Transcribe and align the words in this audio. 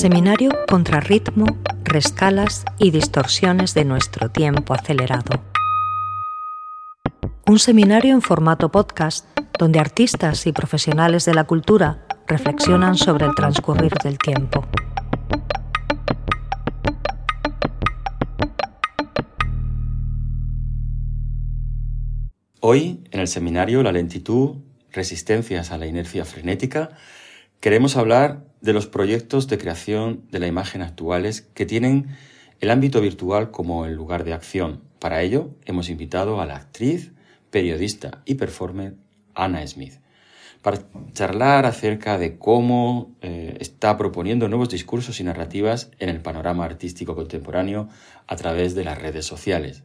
Seminario 0.00 0.50
contra 0.66 0.98
ritmo, 1.00 1.44
rescalas 1.84 2.64
y 2.78 2.90
distorsiones 2.90 3.74
de 3.74 3.84
nuestro 3.84 4.30
tiempo 4.30 4.72
acelerado. 4.72 5.44
Un 7.46 7.58
seminario 7.58 8.14
en 8.14 8.22
formato 8.22 8.70
podcast 8.70 9.26
donde 9.58 9.78
artistas 9.78 10.46
y 10.46 10.52
profesionales 10.52 11.26
de 11.26 11.34
la 11.34 11.44
cultura 11.44 12.06
reflexionan 12.26 12.96
sobre 12.96 13.26
el 13.26 13.34
transcurrir 13.34 13.92
del 14.02 14.16
tiempo. 14.16 14.66
Hoy, 22.60 23.04
en 23.10 23.20
el 23.20 23.28
seminario 23.28 23.82
La 23.82 23.92
lentitud, 23.92 24.62
resistencias 24.92 25.70
a 25.70 25.76
la 25.76 25.86
inercia 25.86 26.24
frenética, 26.24 26.88
queremos 27.60 27.96
hablar 27.96 28.44
de 28.60 28.72
los 28.72 28.86
proyectos 28.86 29.48
de 29.48 29.58
creación 29.58 30.22
de 30.30 30.38
la 30.38 30.46
imagen 30.46 30.82
actuales 30.82 31.42
que 31.54 31.66
tienen 31.66 32.16
el 32.60 32.70
ámbito 32.70 33.00
virtual 33.00 33.50
como 33.50 33.86
el 33.86 33.94
lugar 33.94 34.24
de 34.24 34.34
acción. 34.34 34.82
Para 34.98 35.22
ello, 35.22 35.50
hemos 35.64 35.88
invitado 35.88 36.40
a 36.40 36.46
la 36.46 36.56
actriz, 36.56 37.12
periodista 37.50 38.22
y 38.24 38.34
performer 38.34 38.94
Anna 39.34 39.66
Smith 39.66 39.94
para 40.62 40.82
charlar 41.14 41.64
acerca 41.64 42.18
de 42.18 42.38
cómo 42.38 43.14
eh, 43.22 43.56
está 43.60 43.96
proponiendo 43.96 44.48
nuevos 44.48 44.68
discursos 44.68 45.18
y 45.20 45.24
narrativas 45.24 45.90
en 45.98 46.10
el 46.10 46.20
panorama 46.20 46.64
artístico 46.64 47.14
contemporáneo 47.14 47.88
a 48.26 48.36
través 48.36 48.74
de 48.74 48.84
las 48.84 49.00
redes 49.00 49.24
sociales. 49.24 49.84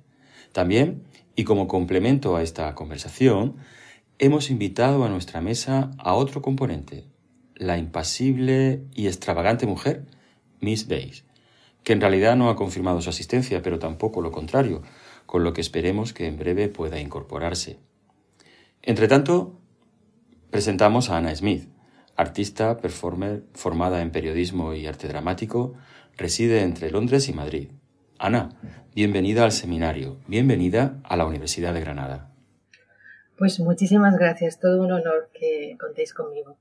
También, 0.51 1.03
y 1.35 1.45
como 1.45 1.67
complemento 1.67 2.35
a 2.35 2.43
esta 2.43 2.73
conversación, 2.75 3.55
hemos 4.19 4.49
invitado 4.49 5.05
a 5.05 5.09
nuestra 5.09 5.41
mesa 5.41 5.91
a 5.97 6.13
otro 6.13 6.41
componente, 6.41 7.05
la 7.55 7.77
impasible 7.77 8.83
y 8.93 9.07
extravagante 9.07 9.65
mujer, 9.65 10.05
Miss 10.59 10.87
Bays, 10.87 11.25
que 11.83 11.93
en 11.93 12.01
realidad 12.01 12.35
no 12.35 12.49
ha 12.49 12.55
confirmado 12.55 13.01
su 13.01 13.09
asistencia, 13.09 13.61
pero 13.61 13.79
tampoco 13.79 14.21
lo 14.21 14.31
contrario, 14.31 14.81
con 15.25 15.43
lo 15.43 15.53
que 15.53 15.61
esperemos 15.61 16.13
que 16.13 16.27
en 16.27 16.37
breve 16.37 16.67
pueda 16.67 16.99
incorporarse. 16.99 17.79
Entre 18.81 19.07
tanto, 19.07 19.59
presentamos 20.51 21.09
a 21.09 21.17
Ana 21.17 21.35
Smith, 21.35 21.69
artista, 22.15 22.77
performer, 22.77 23.43
formada 23.53 24.01
en 24.01 24.11
periodismo 24.11 24.73
y 24.73 24.85
arte 24.87 25.07
dramático, 25.07 25.73
reside 26.17 26.61
entre 26.61 26.91
Londres 26.91 27.27
y 27.29 27.33
Madrid. 27.33 27.69
Ana, 28.19 28.49
bienvenida 28.93 29.43
al 29.43 29.51
seminario, 29.51 30.17
bienvenida 30.27 30.99
a 31.03 31.17
la 31.17 31.25
Universidad 31.25 31.73
de 31.73 31.81
Granada. 31.81 32.31
Pues 33.37 33.59
muchísimas 33.59 34.17
gracias, 34.17 34.59
todo 34.59 34.81
un 34.81 34.93
honor 34.93 35.29
que 35.33 35.75
contéis 35.77 36.13
conmigo. 36.13 36.57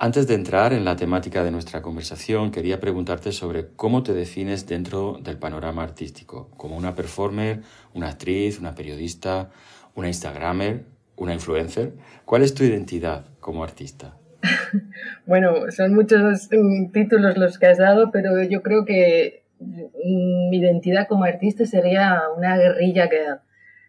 Antes 0.00 0.28
de 0.28 0.34
entrar 0.34 0.72
en 0.72 0.84
la 0.84 0.94
temática 0.94 1.42
de 1.42 1.50
nuestra 1.50 1.82
conversación, 1.82 2.52
quería 2.52 2.78
preguntarte 2.78 3.32
sobre 3.32 3.70
cómo 3.74 4.04
te 4.04 4.14
defines 4.14 4.64
dentro 4.64 5.18
del 5.20 5.38
panorama 5.38 5.82
artístico, 5.82 6.50
como 6.56 6.76
una 6.76 6.94
performer, 6.94 7.62
una 7.94 8.10
actriz, 8.10 8.60
una 8.60 8.76
periodista, 8.76 9.50
una 9.96 10.06
Instagramer, 10.06 10.84
una 11.16 11.34
influencer. 11.34 11.94
¿Cuál 12.24 12.42
es 12.42 12.54
tu 12.54 12.62
identidad 12.62 13.24
como 13.40 13.64
artista? 13.64 14.16
bueno, 15.26 15.68
son 15.70 15.94
muchos 15.94 16.48
mm, 16.52 16.92
títulos 16.92 17.36
los 17.36 17.58
que 17.58 17.66
has 17.66 17.78
dado, 17.78 18.12
pero 18.12 18.40
yo 18.44 18.62
creo 18.62 18.84
que 18.84 19.42
mm, 19.58 20.48
mi 20.48 20.58
identidad 20.58 21.08
como 21.08 21.24
artista 21.24 21.66
sería 21.66 22.22
una 22.36 22.56
guerrilla 22.56 23.08
que 23.08 23.24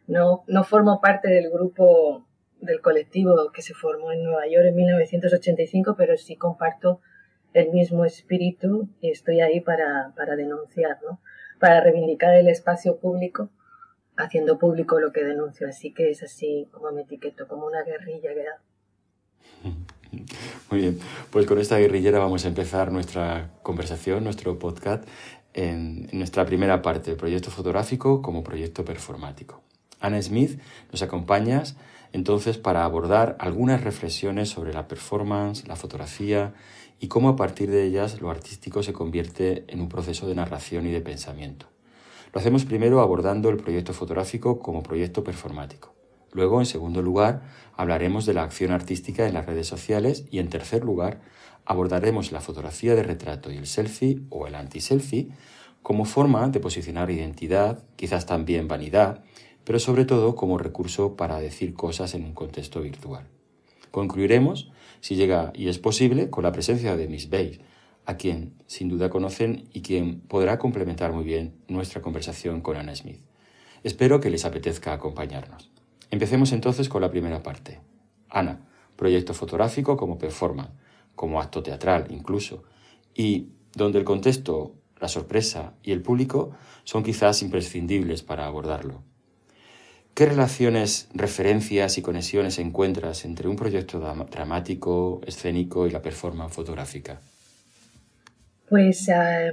no, 0.07 0.43
no 0.47 0.63
formo 0.63 1.01
parte 1.01 1.29
del 1.29 1.51
grupo 1.51 2.25
del 2.61 2.81
colectivo 2.81 3.51
que 3.53 3.61
se 3.61 3.73
formó 3.73 4.11
en 4.11 4.23
Nueva 4.23 4.47
York 4.47 4.65
en 4.67 4.75
1985, 4.75 5.95
pero 5.97 6.17
sí 6.17 6.35
comparto 6.35 7.01
el 7.53 7.71
mismo 7.71 8.05
espíritu 8.05 8.89
y 9.01 9.11
estoy 9.11 9.41
ahí 9.41 9.59
para, 9.59 10.13
para 10.15 10.35
denunciar, 10.35 10.99
¿no? 11.03 11.19
para 11.59 11.81
reivindicar 11.81 12.35
el 12.35 12.47
espacio 12.47 12.97
público, 12.97 13.49
haciendo 14.17 14.57
público 14.57 14.99
lo 14.99 15.11
que 15.11 15.23
denuncio. 15.23 15.67
Así 15.67 15.93
que 15.93 16.09
es 16.09 16.23
así 16.23 16.67
como 16.71 16.91
me 16.91 17.01
etiqueto, 17.01 17.47
como 17.47 17.67
una 17.67 17.83
guerrilla 17.83 18.29
que 18.33 18.45
Muy 20.71 20.79
bien, 20.79 20.99
pues 21.29 21.45
con 21.45 21.59
esta 21.59 21.77
guerrillera 21.77 22.17
vamos 22.19 22.45
a 22.45 22.47
empezar 22.47 22.91
nuestra 22.91 23.51
conversación, 23.61 24.23
nuestro 24.23 24.57
podcast, 24.57 25.07
en, 25.53 26.07
nuestra 26.13 26.45
primera 26.45 26.81
parte, 26.81 27.11
el 27.11 27.17
proyecto 27.17 27.51
fotográfico 27.51 28.21
como 28.21 28.43
proyecto 28.43 28.85
performático. 28.85 29.61
Ana 29.99 30.21
Smith, 30.21 30.59
nos 30.91 31.01
acompañas 31.01 31.75
entonces 32.13 32.57
para 32.57 32.83
abordar 32.83 33.35
algunas 33.39 33.83
reflexiones 33.83 34.49
sobre 34.49 34.73
la 34.73 34.87
performance, 34.87 35.67
la 35.67 35.75
fotografía 35.75 36.53
y 36.99 37.07
cómo 37.07 37.29
a 37.29 37.35
partir 37.35 37.69
de 37.69 37.85
ellas 37.85 38.21
lo 38.21 38.29
artístico 38.29 38.83
se 38.83 38.93
convierte 38.93 39.65
en 39.67 39.81
un 39.81 39.89
proceso 39.89 40.27
de 40.27 40.35
narración 40.35 40.87
y 40.87 40.91
de 40.91 41.01
pensamiento. 41.01 41.67
Lo 42.33 42.39
hacemos 42.39 42.65
primero 42.65 43.01
abordando 43.01 43.49
el 43.49 43.57
proyecto 43.57 43.93
fotográfico 43.93 44.59
como 44.59 44.83
proyecto 44.83 45.23
performático. 45.23 45.93
Luego, 46.31 46.59
en 46.59 46.65
segundo 46.65 47.01
lugar, 47.01 47.41
hablaremos 47.75 48.25
de 48.25 48.33
la 48.33 48.43
acción 48.43 48.71
artística 48.71 49.27
en 49.27 49.33
las 49.33 49.45
redes 49.45 49.67
sociales 49.67 50.25
y 50.29 50.39
en 50.39 50.49
tercer 50.49 50.83
lugar, 50.83 51.21
abordaremos 51.65 52.31
la 52.31 52.41
fotografía 52.41 52.95
de 52.95 53.03
retrato 53.03 53.51
y 53.51 53.57
el 53.57 53.65
selfie 53.65 54.21
o 54.29 54.45
el 54.45 54.55
anti-selfie 54.55 55.29
como 55.81 56.05
forma 56.05 56.47
de 56.49 56.59
posicionar 56.59 57.09
identidad, 57.09 57.83
quizás 57.95 58.25
también 58.25 58.67
vanidad, 58.67 59.23
pero 59.63 59.79
sobre 59.79 60.05
todo 60.05 60.35
como 60.35 60.57
recurso 60.57 61.15
para 61.15 61.39
decir 61.39 61.73
cosas 61.73 62.13
en 62.13 62.23
un 62.23 62.33
contexto 62.33 62.81
virtual. 62.81 63.27
Concluiremos, 63.91 64.71
si 65.01 65.15
llega 65.15 65.51
y 65.55 65.67
es 65.67 65.79
posible, 65.79 66.29
con 66.29 66.43
la 66.43 66.51
presencia 66.51 66.95
de 66.95 67.07
Miss 67.07 67.29
Bay, 67.29 67.61
a 68.05 68.17
quien 68.17 68.53
sin 68.65 68.89
duda 68.89 69.09
conocen 69.09 69.69
y 69.73 69.81
quien 69.81 70.21
podrá 70.21 70.57
complementar 70.57 71.13
muy 71.13 71.23
bien 71.23 71.55
nuestra 71.67 72.01
conversación 72.01 72.61
con 72.61 72.77
Anna 72.77 72.95
Smith. 72.95 73.21
Espero 73.83 74.19
que 74.19 74.29
les 74.29 74.45
apetezca 74.45 74.93
acompañarnos. 74.93 75.71
Empecemos 76.11 76.51
entonces 76.51 76.89
con 76.89 77.01
la 77.01 77.11
primera 77.11 77.43
parte. 77.43 77.81
Ana, 78.29 78.67
proyecto 78.95 79.33
fotográfico 79.33 79.95
como 79.95 80.17
performance, 80.17 80.71
como 81.15 81.39
acto 81.39 81.61
teatral 81.63 82.07
incluso, 82.09 82.63
y 83.13 83.49
donde 83.75 83.99
el 83.99 84.05
contexto, 84.05 84.75
la 84.99 85.07
sorpresa 85.07 85.75
y 85.83 85.91
el 85.91 86.01
público 86.01 86.51
son 86.83 87.03
quizás 87.03 87.41
imprescindibles 87.41 88.23
para 88.23 88.45
abordarlo. 88.45 89.03
¿Qué 90.13 90.25
relaciones, 90.25 91.07
referencias 91.13 91.97
y 91.97 92.01
conexiones 92.01 92.59
encuentras 92.59 93.23
entre 93.23 93.47
un 93.47 93.55
proyecto 93.55 93.99
dramático, 93.99 95.21
escénico 95.25 95.87
y 95.87 95.91
la 95.91 96.01
performance 96.01 96.53
fotográfica? 96.53 97.21
Pues 98.69 99.09
eh, 99.09 99.51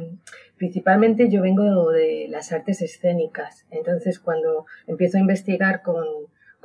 principalmente 0.59 1.31
yo 1.31 1.41
vengo 1.41 1.91
de 1.91 2.27
las 2.29 2.53
artes 2.53 2.83
escénicas, 2.83 3.65
entonces 3.71 4.19
cuando 4.19 4.67
empiezo 4.87 5.17
a 5.17 5.21
investigar 5.21 5.83
con, 5.83 6.05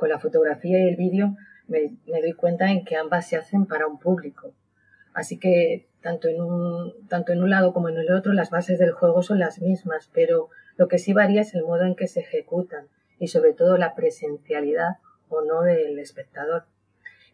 la 0.02 0.18
fotografía 0.18 0.80
y 0.80 0.88
el 0.88 0.96
vídeo 0.96 1.36
me, 1.68 1.92
doy 2.06 2.32
cuenta 2.32 2.72
en 2.72 2.84
que 2.84 2.96
ambas 2.96 3.28
se 3.28 3.36
hacen 3.36 3.66
para 3.66 3.86
un 3.86 4.00
público. 4.00 4.52
Así 5.14 5.38
que 5.38 5.86
tanto 6.00 6.26
en, 6.26 6.40
un, 6.40 7.06
tanto 7.06 7.32
en 7.32 7.40
un 7.40 7.50
lado 7.50 7.72
como 7.72 7.88
en 7.88 7.98
el 7.98 8.10
otro 8.10 8.32
las 8.32 8.50
bases 8.50 8.80
del 8.80 8.90
juego 8.90 9.22
son 9.22 9.38
las 9.38 9.60
mismas, 9.60 10.10
pero 10.12 10.48
lo 10.76 10.88
que 10.88 10.98
sí 10.98 11.12
varía 11.12 11.42
es 11.42 11.54
el 11.54 11.62
modo 11.62 11.84
en 11.84 11.94
que 11.94 12.08
se 12.08 12.18
ejecutan 12.18 12.88
y 13.22 13.28
sobre 13.28 13.52
todo 13.52 13.78
la 13.78 13.94
presencialidad 13.94 14.96
o 15.28 15.42
no 15.42 15.62
del 15.62 15.96
espectador. 16.00 16.64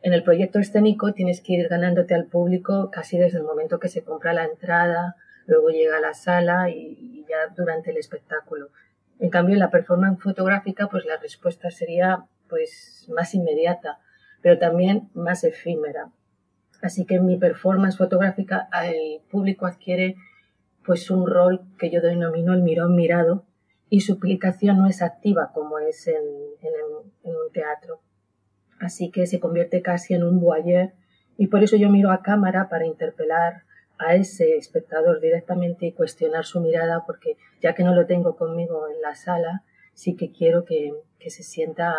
En 0.02 0.12
el 0.12 0.22
proyecto 0.22 0.58
escénico 0.58 1.14
tienes 1.14 1.40
que 1.40 1.54
ir 1.54 1.66
ganándote 1.66 2.14
al 2.14 2.26
público 2.26 2.90
casi 2.90 3.16
desde 3.16 3.38
el 3.38 3.44
momento 3.44 3.78
que 3.78 3.88
se 3.88 4.04
compra 4.04 4.34
la 4.34 4.44
entrada, 4.44 5.16
luego 5.46 5.70
llega 5.70 5.96
a 5.96 6.00
la 6.00 6.12
sala 6.12 6.68
y, 6.68 7.24
ya 7.26 7.54
durante 7.56 7.90
el 7.90 7.96
espectáculo. 7.96 8.68
En 9.18 9.30
cambio, 9.30 9.54
en 9.54 9.60
la 9.60 9.70
performance 9.70 10.22
fotográfica, 10.22 10.88
pues 10.88 11.06
la 11.06 11.16
respuesta 11.16 11.70
sería 11.70 12.26
pues 12.50 13.06
más 13.08 13.34
inmediata, 13.34 13.98
pero 14.42 14.58
también 14.58 15.08
más 15.14 15.42
efímera. 15.42 16.10
Así 16.82 17.06
que 17.06 17.14
en 17.14 17.24
mi 17.24 17.38
performance 17.38 17.96
fotográfica 17.96 18.68
el 18.84 19.22
público 19.30 19.64
adquiere 19.64 20.16
pues 20.84 21.10
un 21.10 21.26
rol 21.26 21.62
que 21.78 21.90
yo 21.90 22.02
denomino 22.02 22.52
el 22.52 22.62
mirón 22.62 22.94
mirado, 22.94 23.47
y 23.90 24.00
su 24.00 24.14
aplicación 24.14 24.78
no 24.78 24.86
es 24.86 25.02
activa 25.02 25.50
como 25.52 25.78
es 25.78 26.06
en, 26.06 26.24
un 27.22 27.52
teatro. 27.52 28.00
Así 28.80 29.10
que 29.10 29.26
se 29.26 29.40
convierte 29.40 29.82
casi 29.82 30.14
en 30.14 30.22
un 30.22 30.40
voyeur 30.40 30.92
y 31.36 31.48
por 31.48 31.62
eso 31.62 31.76
yo 31.76 31.88
miro 31.88 32.10
a 32.10 32.22
cámara 32.22 32.68
para 32.68 32.86
interpelar 32.86 33.62
a 33.98 34.14
ese 34.14 34.56
espectador 34.56 35.20
directamente 35.20 35.86
y 35.86 35.92
cuestionar 35.92 36.44
su 36.44 36.60
mirada 36.60 37.04
porque 37.06 37.36
ya 37.60 37.74
que 37.74 37.82
no 37.82 37.94
lo 37.94 38.06
tengo 38.06 38.36
conmigo 38.36 38.86
en 38.88 39.00
la 39.02 39.14
sala, 39.14 39.64
sí 39.94 40.14
que 40.14 40.30
quiero 40.30 40.64
que, 40.64 40.92
se 41.28 41.42
sienta, 41.42 41.94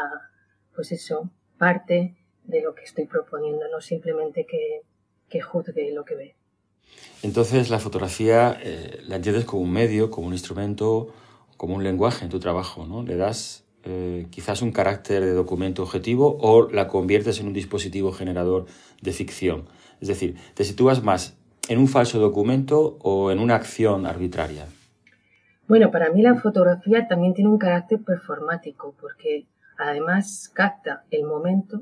pues 0.73 0.91
eso, 0.91 1.29
parte 1.57 2.15
de 2.45 2.61
lo 2.61 2.73
que 2.73 2.83
estoy 2.83 3.05
proponiendo, 3.05 3.65
no 3.69 3.81
simplemente 3.81 4.45
que, 4.45 5.41
juzgue 5.41 5.91
lo 5.93 6.05
que 6.05 6.15
ve. 6.15 6.35
Entonces 7.21 7.69
la 7.69 7.79
fotografía 7.79 8.57
eh, 8.63 9.01
la 9.03 9.17
entiendes 9.17 9.45
como 9.45 9.61
un 9.61 9.71
medio, 9.71 10.09
como 10.09 10.27
un 10.27 10.33
instrumento 10.33 11.13
como 11.59 11.75
un 11.75 11.83
lenguaje 11.83 12.23
en 12.23 12.31
tu 12.31 12.39
trabajo, 12.39 12.85
¿no? 12.87 13.03
Le 13.03 13.17
das 13.17 13.65
eh, 13.83 14.27
quizás 14.29 14.61
un 14.61 14.71
carácter 14.71 15.25
de 15.25 15.33
documento 15.33 15.83
objetivo 15.83 16.37
o 16.39 16.71
la 16.71 16.87
conviertes 16.87 17.41
en 17.41 17.47
un 17.47 17.53
dispositivo 17.53 18.13
generador 18.13 18.65
de 19.01 19.11
ficción. 19.11 19.65
Es 19.99 20.07
decir, 20.07 20.37
te 20.53 20.63
sitúas 20.63 21.03
más 21.03 21.35
en 21.67 21.79
un 21.79 21.89
falso 21.89 22.17
documento 22.17 22.97
o 23.01 23.29
en 23.29 23.39
una 23.39 23.55
acción 23.55 24.05
arbitraria? 24.05 24.67
Bueno, 25.67 25.91
para 25.91 26.11
mí 26.11 26.21
la 26.21 26.35
fotografía 26.35 27.09
también 27.09 27.33
tiene 27.33 27.49
un 27.49 27.57
carácter 27.57 27.99
performático 28.03 28.95
porque 29.01 29.47
además 29.77 30.49
capta 30.53 31.03
el 31.11 31.25
momento 31.25 31.81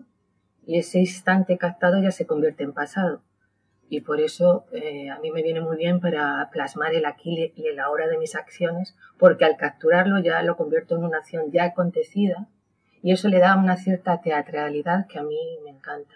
y 0.65 0.79
ese 0.79 0.97
instante 0.97 1.59
captado 1.59 2.01
ya 2.01 2.09
se 2.09 2.25
convierte 2.25 2.63
en 2.63 2.73
pasado. 2.73 3.21
Y 3.89 4.01
por 4.01 4.19
eso 4.19 4.65
eh, 4.73 5.09
a 5.09 5.19
mí 5.19 5.31
me 5.31 5.41
viene 5.41 5.61
muy 5.61 5.77
bien 5.77 5.99
para 6.01 6.49
plasmar 6.51 6.93
el 6.93 7.05
aquí 7.05 7.53
y 7.55 7.67
el 7.67 7.79
ahora 7.79 8.07
de 8.07 8.17
mis 8.17 8.35
acciones, 8.35 8.95
porque 9.17 9.45
al 9.45 9.55
capturarlo 9.55 10.19
ya 10.19 10.41
lo 10.43 10.57
convierto 10.57 10.95
en 10.95 11.05
una 11.05 11.19
acción 11.19 11.51
ya 11.51 11.65
acontecida 11.65 12.47
y 13.01 13.11
eso 13.11 13.29
le 13.29 13.39
da 13.39 13.55
una 13.55 13.77
cierta 13.77 14.21
teatralidad 14.21 15.07
que 15.07 15.19
a 15.19 15.23
mí 15.23 15.39
me 15.63 15.69
encanta. 15.69 16.15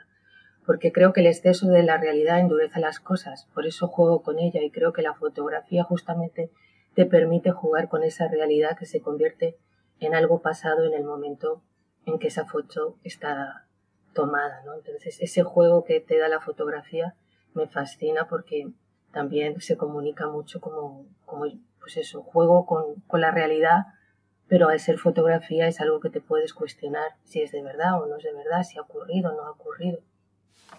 Porque 0.66 0.92
creo 0.92 1.14
que 1.14 1.22
el 1.22 1.28
exceso 1.28 1.68
de 1.68 1.84
la 1.84 1.98
realidad 1.98 2.40
endurece 2.40 2.80
las 2.80 3.00
cosas, 3.00 3.48
por 3.54 3.66
eso 3.66 3.88
juego 3.88 4.22
con 4.22 4.40
ella 4.40 4.62
y 4.62 4.72
creo 4.72 4.92
que 4.92 5.02
la 5.02 5.14
fotografía 5.14 5.84
justamente 5.84 6.52
te 6.94 7.06
permite 7.06 7.52
jugar 7.52 7.88
con 7.88 8.04
esa 8.04 8.28
realidad 8.28 8.78
que 8.78 8.86
se 8.86 9.02
convierte 9.02 9.58
en 10.00 10.14
algo 10.14 10.42
pasado 10.42 10.86
en 10.86 10.94
el 10.94 11.04
momento 11.04 11.62
en 12.06 12.20
que 12.20 12.28
esa 12.28 12.46
foto 12.46 12.98
está 13.04 13.68
tomada, 14.14 14.62
¿no? 14.66 14.76
Entonces, 14.76 15.18
ese 15.22 15.44
juego 15.44 15.86
que 15.86 16.00
te 16.00 16.18
da 16.18 16.28
la 16.28 16.42
fotografía 16.42 17.16
me 17.54 17.68
fascina 17.68 18.28
porque 18.28 18.70
también 19.12 19.60
se 19.62 19.78
comunica 19.78 20.28
mucho 20.28 20.62
como, 20.62 21.06
como 21.26 21.46
pues 21.80 21.98
eso, 21.98 22.22
juego 22.22 22.66
con, 22.66 23.02
con 23.08 23.22
la 23.22 23.32
realidad, 23.32 23.88
pero 24.48 24.70
al 24.70 24.80
ser 24.80 24.98
fotografía 24.98 25.68
es 25.68 25.82
algo 25.82 26.00
que 26.00 26.10
te 26.10 26.22
puedes 26.22 26.54
cuestionar 26.54 27.16
si 27.24 27.42
es 27.42 27.52
de 27.52 27.62
verdad 27.62 28.02
o 28.02 28.08
no 28.08 28.18
es 28.18 28.24
de 28.24 28.34
verdad, 28.34 28.64
si 28.64 28.78
ha 28.78 28.82
ocurrido 28.82 29.32
o 29.32 29.36
no 29.36 29.44
ha 29.46 29.52
ocurrido. 29.52 30.00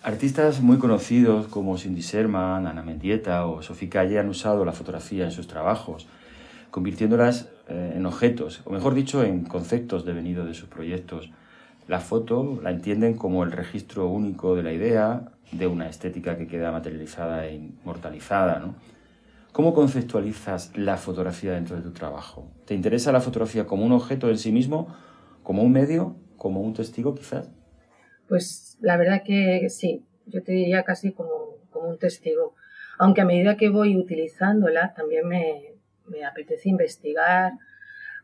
Artistas 0.03 0.61
muy 0.61 0.79
conocidos 0.79 1.47
como 1.47 1.79
Cindy 1.79 2.01
Sherman, 2.01 2.67
Ana 2.67 2.83
Mendieta 2.83 3.47
o 3.47 3.63
Sophie 3.63 3.89
Calle 3.89 4.19
han 4.19 4.29
usado 4.29 4.65
la 4.65 4.73
fotografía 4.73 5.25
en 5.25 5.31
sus 5.31 5.47
trabajos, 5.47 6.09
convirtiéndolas 6.71 7.49
eh, 7.69 7.93
en 7.95 8.05
objetos, 8.07 8.63
o 8.65 8.71
mejor 8.71 8.95
dicho, 8.95 9.23
en 9.23 9.45
conceptos 9.45 10.05
devenidos 10.05 10.49
de 10.49 10.55
sus 10.55 10.69
proyectos. 10.69 11.31
La 11.93 12.01
foto 12.01 12.59
la 12.63 12.71
entienden 12.71 13.19
como 13.19 13.45
el 13.45 13.53
registro 13.53 14.09
único 14.09 14.57
de 14.57 14.63
la 14.63 14.73
idea, 14.73 15.33
de 15.53 15.67
una 15.67 15.91
estética 15.91 16.39
que 16.39 16.47
queda 16.47 16.73
materializada 16.73 17.47
e 17.47 17.57
inmortalizada. 17.57 18.61
¿no? 18.61 18.77
¿Cómo 19.53 19.75
conceptualizas 19.75 20.75
la 20.75 20.97
fotografía 20.97 21.53
dentro 21.53 21.77
de 21.77 21.83
tu 21.83 21.91
trabajo? 21.91 22.51
¿Te 22.65 22.73
interesa 22.73 23.13
la 23.13 23.21
fotografía 23.21 23.67
como 23.67 23.85
un 23.85 23.93
objeto 23.93 24.31
en 24.31 24.39
sí 24.39 24.53
mismo, 24.53 24.89
como 25.43 25.63
un 25.63 25.71
medio, 25.71 26.17
como 26.39 26.63
un 26.63 26.73
testigo 26.73 27.15
quizás? 27.15 27.51
Pues 28.27 28.79
la 28.81 28.97
verdad 28.97 29.23
que 29.23 29.69
sí, 29.69 30.03
yo 30.25 30.43
te 30.43 30.53
diría 30.53 30.85
casi 30.85 31.13
como, 31.13 31.59
como 31.69 31.91
un 31.91 31.99
testigo. 31.99 32.55
Aunque 32.99 33.21
a 33.21 33.27
medida 33.27 33.59
que 33.59 33.69
voy 33.69 33.99
utilizándola 33.99 34.95
también 34.95 35.29
me, 35.29 35.75
me 36.07 36.25
apetece 36.25 36.71
investigar, 36.71 37.53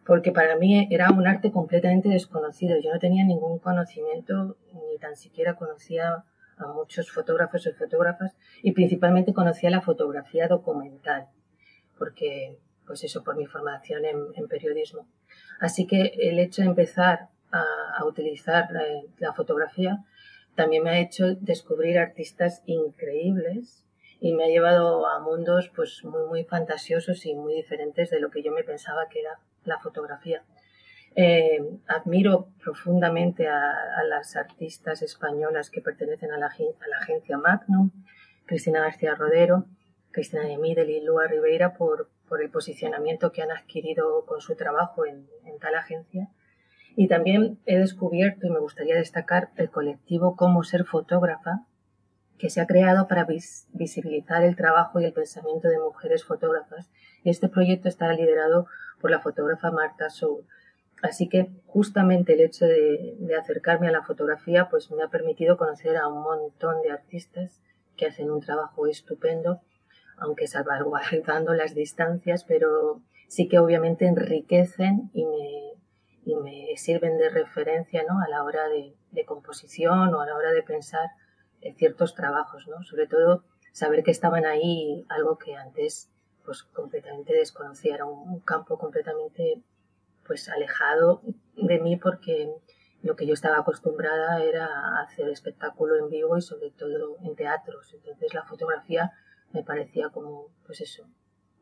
porque 0.09 0.33
para 0.33 0.57
mí 0.57 0.89
era 0.91 1.11
un 1.11 1.27
arte 1.27 1.53
completamente 1.53 2.09
desconocido. 2.09 2.81
Yo 2.81 2.91
no 2.91 2.99
tenía 2.99 3.25
ningún 3.25 3.59
conocimiento, 3.59 4.57
ni 4.73 4.97
tan 4.97 5.17
siquiera 5.17 5.55
conocía 5.55 6.25
a 6.57 6.67
muchos 6.69 7.11
fotógrafos 7.11 7.67
y 7.67 7.73
fotógrafas, 7.73 8.35
y 8.63 8.73
principalmente 8.73 9.35
conocía 9.35 9.69
la 9.69 9.83
fotografía 9.83 10.49
documental, 10.49 11.27
porque, 11.99 12.57
pues 12.87 13.05
eso, 13.05 13.23
por 13.23 13.37
mi 13.37 13.45
formación 13.45 14.07
en, 14.07 14.49
periodismo. 14.49 15.07
Así 15.61 15.87
que 15.87 16.15
el 16.19 16.39
hecho 16.39 16.63
de 16.63 16.69
empezar 16.69 17.29
a, 17.53 18.03
utilizar 18.07 18.69
la, 19.19 19.35
fotografía 19.35 20.07
también 20.55 20.85
me 20.85 20.91
ha 20.91 21.01
hecho 21.01 21.35
descubrir 21.35 21.99
artistas 21.99 22.63
increíbles 22.65 23.85
y 24.21 24.33
me 24.33 24.45
ha 24.45 24.49
llevado 24.49 25.07
a 25.07 25.21
mundos 25.21 25.71
pues 25.77 26.03
muy 26.03 26.25
muy 26.29 26.45
fantasiosos 26.45 27.27
y 27.27 27.35
muy 27.35 27.55
diferentes 27.55 28.09
de 28.09 28.21
lo 28.21 28.31
que 28.31 28.43
yo 28.43 28.53
me 28.53 28.65
pensaba 28.65 29.09
que 29.09 29.21
era 29.21 29.39
la 29.69 29.79
fotografía. 29.79 30.43
Eh, 31.15 31.59
admiro 31.87 32.49
profundamente 32.63 33.49
a, 33.49 33.75
las 34.09 34.37
artistas 34.37 35.03
españolas 35.03 35.71
que 35.71 35.81
pertenecen 35.81 36.33
a 36.33 36.39
la, 36.39 36.47
agencia 36.47 37.39
Magnum, 37.39 37.91
Cristina 38.47 38.81
García 38.81 39.15
Rodero, 39.15 39.65
Cristina 40.11 40.45
de 40.45 40.59
Midel 40.59 40.91
y 40.91 41.01
Lua 41.01 41.27
Ribeira 41.27 41.75
por, 41.75 42.09
el 42.41 42.51
posicionamiento 42.51 43.33
que 43.33 43.43
han 43.43 43.51
adquirido 43.51 44.27
con 44.27 44.41
su 44.41 44.55
trabajo 44.55 45.07
en 45.07 45.27
tal 45.61 45.75
agencia 45.77 46.29
y 47.01 47.07
también 47.07 47.61
he 47.65 47.79
descubierto, 47.79 48.49
y 48.49 48.51
me 48.51 48.59
gustaría 48.59 48.97
destacar, 48.97 49.51
el 49.55 49.71
colectivo 49.71 50.35
Cómo 50.35 50.65
ser 50.65 50.85
fotógrafa, 50.85 51.65
que 52.39 52.51
se 52.51 52.61
ha 52.61 52.67
creado 52.67 53.07
para 53.07 53.25
visibilizar 53.73 54.43
el 54.43 54.57
trabajo 54.57 54.99
y 54.99 55.05
el 55.05 55.13
pensamiento 55.13 55.69
de 55.69 55.79
mujeres 55.79 56.25
fotógrafas. 56.25 56.91
Y 57.23 57.31
este 57.31 57.49
proyecto 57.49 57.89
está 57.89 58.13
liderado 58.13 58.65
por 58.65 58.73
la 59.03 59.21
fotógrafa 59.21 59.71
Marta 59.71 60.11
Soul. 60.11 60.45
Así 61.03 61.29
que 61.29 61.51
justamente 61.67 62.33
el 62.35 62.41
hecho 62.41 62.67
de, 62.67 63.17
de, 63.19 63.37
acercarme 63.37 63.89
a 63.89 63.93
la 63.93 64.03
fotografía 64.03 64.69
pues 64.69 64.91
me 64.91 65.03
ha 65.05 65.09
permitido 65.09 65.57
conocer 65.57 65.97
a 65.97 66.09
un 66.09 66.23
montón 66.23 66.83
de 66.83 66.91
artistas 66.91 67.61
que 67.97 68.07
hacen 68.07 68.31
un 68.31 68.41
trabajo 68.41 68.87
estupendo, 68.87 69.61
aunque 70.17 70.49
salvaguardando 70.49 71.55
las 71.55 71.75
distancias, 71.75 72.45
pero 72.45 73.03
sí 73.29 73.49
que 73.49 73.59
obviamente 73.59 74.07
enriquecen 74.07 75.11
y 75.13 75.25
me, 75.27 75.69
y 76.25 76.37
me 76.37 76.77
sirven 76.77 77.17
de 77.17 77.31
referencia 77.31 78.03
¿no? 78.09 78.21
a 78.21 78.29
la 78.29 78.45
hora 78.45 78.69
de, 78.69 78.95
composición 79.25 80.15
o 80.15 80.21
a 80.21 80.27
la 80.27 80.37
hora 80.37 80.53
de 80.53 80.63
pensar 80.63 81.11
en 81.61 81.75
ciertos 81.75 82.15
trabajos, 82.15 82.69
¿no? 82.69 82.83
sobre 82.85 83.07
todo 83.07 83.45
saber 83.73 84.03
que 84.05 84.11
estaban 84.11 84.47
ahí 84.47 85.05
algo 85.09 85.39
que 85.39 85.57
antes 85.57 86.11
pues 86.49 86.63
completamente 86.63 87.35
desconocía, 87.35 87.97
era 87.97 88.07
un, 88.07 88.41
campo 88.41 88.79
completamente 88.79 89.63
pues 90.27 90.49
alejado 90.49 91.21
de 91.57 91.79
mí 91.79 91.99
porque 91.99 92.51
lo 93.03 93.17
que 93.17 93.27
yo 93.27 93.35
estaba 93.35 93.59
acostumbrada 93.59 94.43
era 94.43 94.99
hacer 95.03 95.29
espectáculo 95.29 95.97
en 95.97 96.09
vivo 96.09 96.39
y 96.39 96.41
sobre 96.41 96.71
todo 96.71 97.19
en 97.23 97.37
teatros. 97.37 97.93
Entonces 97.93 98.33
la 98.33 98.45
fotografía 98.45 99.13
me 99.53 99.63
parecía 99.63 100.09
como, 100.09 100.47
pues 100.65 100.81
eso, 100.81 101.07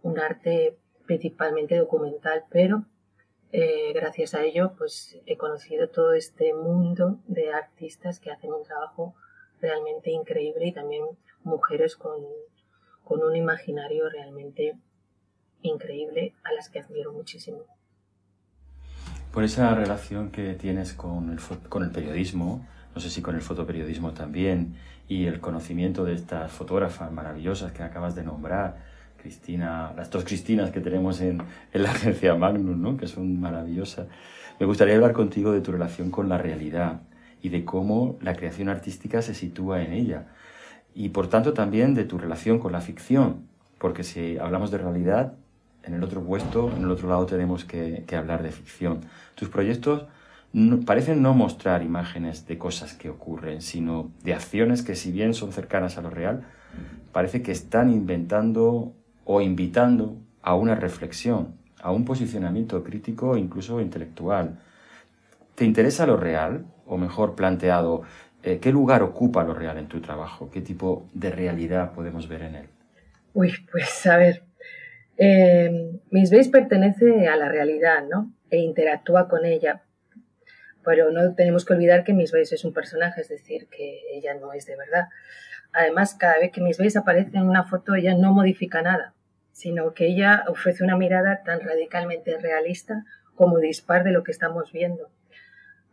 un 0.03 0.21
arte 0.21 0.79
principalmente 1.05 1.77
documental, 1.77 2.45
pero 2.49 2.85
eh, 3.51 3.93
gracias 3.93 4.35
a 4.35 4.45
ello, 4.45 4.75
pues 4.79 5.21
he 5.27 5.37
conocido 5.37 5.89
todo 5.89 6.13
este 6.13 6.55
mundo 6.55 7.19
de 7.27 7.53
artistas 7.53 8.21
que 8.21 8.31
hacen 8.31 8.53
un 8.53 8.63
trabajo 8.63 9.17
realmente 9.61 10.13
increíble 10.13 10.69
y 10.69 10.73
también 10.73 11.05
mujeres 11.43 11.97
con, 11.97 12.23
con 13.07 13.23
un 13.23 13.37
imaginario 13.37 14.09
realmente 14.09 14.77
increíble 15.63 16.33
a 16.45 16.53
las 16.53 16.69
que 16.69 16.81
admiro 16.81 17.13
muchísimo. 17.13 17.59
Por 19.33 19.45
esa 19.45 19.75
relación 19.75 20.31
que 20.31 20.55
tienes 20.55 20.93
con 20.93 21.31
el, 21.31 21.39
con 21.69 21.83
el 21.83 21.91
periodismo, 21.91 22.67
no 22.95 23.01
sé 23.01 23.11
si 23.11 23.21
con 23.21 23.35
el 23.35 23.43
fotoperiodismo 23.43 24.13
también, 24.13 24.77
y 25.09 25.27
el 25.27 25.41
conocimiento 25.41 26.05
de 26.05 26.15
estas 26.15 26.51
fotógrafas 26.51 27.13
maravillosas 27.13 27.73
que 27.73 27.83
acabas 27.83 28.15
de 28.15 28.25
nombrar, 28.25 28.97
Cristina, 29.17 29.93
las 29.97 30.11
dos 30.11 30.25
Cristinas 30.25 30.71
que 30.71 30.81
tenemos 30.81 31.21
en, 31.21 31.43
en 31.73 31.83
la 31.83 31.91
agencia 31.91 32.35
Magnum, 32.35 32.81
¿no? 32.81 32.97
que 32.97 33.07
son 33.07 33.41
maravillosas. 33.41 34.07
Me 34.59 34.67
gustaría 34.67 34.95
hablar 34.95 35.13
contigo 35.13 35.53
de 35.53 35.61
tu 35.61 35.73
relación 35.73 36.11
con 36.11 36.29
la 36.29 36.39
realidad 36.39 37.03
y 37.43 37.49
de 37.51 37.65
cómo 37.65 38.17
la 38.21 38.35
creación 38.35 38.69
artística 38.69 39.23
se 39.23 39.35
sitúa 39.35 39.83
en 39.83 39.93
ella. 39.93 40.29
Y 40.95 41.11
por 41.11 41.29
tanto 41.29 41.53
también 41.53 41.95
de 41.95 42.05
tu 42.05 42.19
relación 42.19 42.59
con 42.59 42.73
la 42.73 42.81
ficción, 42.81 43.49
porque 43.79 44.03
si 44.03 44.39
hablamos 44.39 44.71
de 44.71 44.79
realidad, 44.79 45.35
en 45.87 45.95
el 45.95 46.03
otro 46.03 46.23
puesto, 46.23 46.71
en 46.77 46.83
el 46.83 46.91
otro 46.91 47.09
lado 47.09 47.27
tenemos 47.27 47.65
que, 47.65 48.05
hablar 48.17 48.43
de 48.43 48.51
ficción. 48.51 49.01
Tus 49.35 49.49
proyectos 49.49 50.07
parecen 50.85 51.23
no 51.23 51.35
mostrar 51.35 51.83
imágenes 51.83 52.47
de 52.47 52.59
cosas 52.59 52.95
que 52.95 53.09
ocurren, 53.09 53.63
sino 53.63 54.11
de 54.23 54.35
acciones 54.35 54.83
que 54.83 54.97
si 54.97 55.13
bien 55.13 55.35
son 55.35 55.53
cercanas 55.53 55.97
a 55.99 56.03
lo 56.03 56.11
real, 56.11 56.45
parece 57.13 57.43
que 57.43 57.53
están 57.53 57.91
inventando 57.91 58.95
o 59.25 59.41
invitando 59.41 60.17
a 60.43 60.55
una 60.55 60.75
reflexión, 60.75 61.55
a 61.81 61.91
un 61.91 62.05
posicionamiento 62.05 62.83
crítico 62.83 63.37
incluso 63.37 63.81
intelectual. 63.81 64.59
¿Te 65.55 65.65
interesa 65.65 66.07
lo 66.07 66.17
real? 66.17 66.67
O 66.87 66.99
mejor 66.99 67.35
planteado, 67.35 68.03
eh, 68.43 68.59
¿qué 68.61 68.71
lugar 68.71 69.03
ocupa 69.03 69.45
lo 69.45 69.55
real 69.55 69.79
en 69.79 69.89
tu 69.89 70.01
trabajo? 70.01 70.51
¿Qué 70.51 70.61
tipo 70.61 71.09
de 71.15 71.31
realidad 71.31 71.93
podemos 71.93 72.29
ver 72.29 72.43
en 72.43 72.55
él? 72.57 72.67
Uy, 73.35 73.53
pues 73.71 74.07
a 74.07 74.17
ver, 74.17 74.45
eh, 75.19 76.01
Miss 76.11 76.31
Base 76.31 76.51
pertenece 76.51 77.29
a 77.29 77.37
la 77.37 77.49
realidad, 77.49 78.05
¿no? 78.09 78.33
E 78.51 78.59
interactúa 78.59 79.29
con 79.29 79.45
ella. 79.45 79.83
Pero 80.85 81.11
no 81.11 81.35
tenemos 81.35 81.65
que 81.65 81.75
olvidar 81.75 82.05
que 82.05 82.13
Miss 82.13 82.33
Base 82.33 82.55
es 82.55 82.65
un 82.65 82.73
personaje, 82.73 83.21
es 83.21 83.29
decir, 83.29 83.67
que 83.69 84.01
ella 84.13 84.35
no 84.35 84.53
es 84.53 84.67
de 84.67 84.77
verdad. 84.77 85.09
Además, 85.73 86.15
cada 86.15 86.39
vez 86.39 86.53
que 86.53 86.61
Miss 86.61 86.79
Base 86.79 86.99
aparece 86.99 87.37
en 87.37 87.49
una 87.49 87.65
foto, 87.65 87.95
ella 87.95 88.15
no 88.15 88.33
modifica 88.33 88.83
nada 88.83 89.15
sino 89.57 89.95
que 89.95 90.05
ella 90.05 90.45
ofrece 90.49 90.85
una 90.85 90.99
mirada 90.99 91.43
tan 91.43 91.61
radicalmente 91.61 92.37
realista 92.37 93.07
como 93.35 93.59
dispar 93.59 94.05
de 94.05 94.11
lo 94.11 94.23
que 94.23 94.31
estamos 94.31 94.71
viendo. 94.71 95.09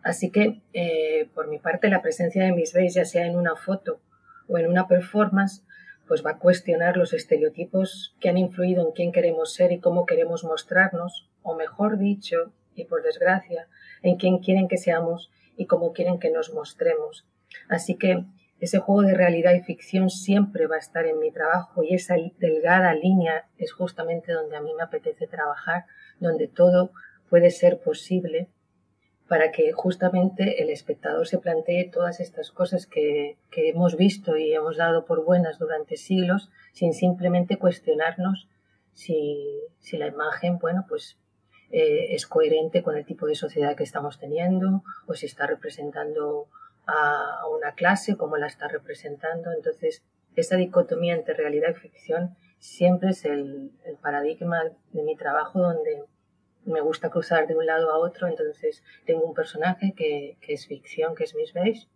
Así 0.04 0.32
que, 0.32 0.62
eh, 0.74 1.30
por 1.34 1.48
mi 1.48 1.60
parte, 1.60 1.88
la 1.88 2.02
presencia 2.02 2.44
de 2.44 2.52
Miss 2.52 2.74
Base, 2.74 2.90
ya 2.90 3.06
sea 3.06 3.26
en 3.26 3.38
una 3.38 3.56
foto 3.56 4.02
o 4.50 4.58
en 4.58 4.68
una 4.68 4.86
performance, 4.90 5.64
pues 6.08 6.26
va 6.26 6.32
a 6.32 6.40
cuestionar 6.40 6.98
los 6.98 7.14
estereotipos 7.14 8.16
que 8.20 8.30
han 8.30 8.38
influido 8.38 8.86
en 8.86 8.92
quién 8.94 9.12
queremos 9.12 9.54
ser 9.54 9.72
y 9.72 9.80
cómo 9.80 10.06
queremos 10.06 10.44
mostrarnos, 10.44 11.30
o 11.42 11.56
mejor 11.56 11.98
dicho, 11.98 12.52
y 12.76 12.86
por 12.86 13.04
desgracia, 13.04 13.68
en 14.02 14.18
quién 14.18 14.40
quieren 14.40 14.68
que 14.68 14.78
seamos 14.78 15.32
y 15.56 15.66
cómo 15.66 15.94
quieren 15.94 16.20
que 16.20 16.32
nos 16.32 16.54
mostremos. 16.54 17.26
Así 17.70 17.96
que 17.96 18.26
ese 18.60 18.80
juego 18.80 19.02
de 19.02 19.14
realidad 19.14 19.54
y 19.54 19.62
ficción 19.62 20.10
siempre 20.10 20.68
va 20.68 20.76
a 20.76 20.80
estar 20.80 21.06
en 21.06 21.20
mi 21.20 21.32
trabajo 21.32 21.84
y 21.84 21.96
esa 21.96 22.16
delgada 22.38 22.94
línea 22.94 23.46
es 23.58 23.74
justamente 23.74 24.32
donde 24.32 24.56
a 24.56 24.62
mí 24.62 24.74
me 24.74 24.84
apetece 24.84 25.28
trabajar, 25.28 25.86
donde 26.20 26.48
todo 26.48 26.92
puede 27.30 27.52
ser 27.52 27.80
posible 27.82 28.48
para 29.28 29.52
que 29.52 29.72
justamente 29.72 30.62
el 30.62 30.70
espectador 30.70 31.28
se 31.28 31.38
plantee 31.38 31.90
todas 31.90 32.20
estas 32.20 32.52
cosas 32.52 32.88
que, 32.88 33.38
hemos 33.56 33.96
visto 33.96 34.36
y 34.38 34.54
hemos 34.54 34.78
dado 34.78 35.06
por 35.06 35.24
buenas 35.24 35.60
durante 35.60 35.96
siglos 35.96 36.50
sin 36.74 36.94
simplemente 36.94 37.58
cuestionarnos 37.58 38.48
si, 38.94 39.62
la 39.94 40.08
imagen, 40.08 40.58
bueno, 40.60 40.86
pues 40.88 41.18
eh, 41.72 42.14
es 42.14 42.28
coherente 42.28 42.84
con 42.84 42.98
el 42.98 43.06
tipo 43.06 43.26
de 43.26 43.36
sociedad 43.36 43.76
que 43.76 43.84
estamos 43.84 44.20
teniendo 44.20 44.84
o 45.08 45.14
si 45.14 45.26
está 45.26 45.48
representando 45.48 46.48
a 46.86 47.48
una 47.48 47.74
clase 47.74 48.18
como 48.18 48.38
la 48.38 48.48
está 48.48 48.68
representando. 48.68 49.52
Entonces, 49.52 50.04
esa 50.36 50.58
dicotomía 50.58 51.16
entre 51.16 51.36
realidad 51.36 51.70
y 51.70 51.80
ficción 51.80 52.36
siempre 52.60 53.12
es 53.12 53.24
el 53.26 53.72
paradigma 54.02 54.64
de 54.92 55.04
mi 55.04 55.16
trabajo 55.16 55.60
donde 55.60 56.04
me 56.66 56.82
gusta 56.82 57.10
cruzar 57.10 57.48
de 57.48 57.56
un 57.56 57.66
lado 57.66 57.92
a 57.92 57.98
otro, 57.98 58.28
entonces 58.28 58.84
tengo 59.06 59.26
un 59.26 59.34
personaje 59.34 59.94
que, 59.96 60.38
es 60.42 60.68
ficción, 60.68 61.16
que 61.16 61.26
es 61.26 61.36
Miss 61.36 61.54
Beige, 61.54 61.88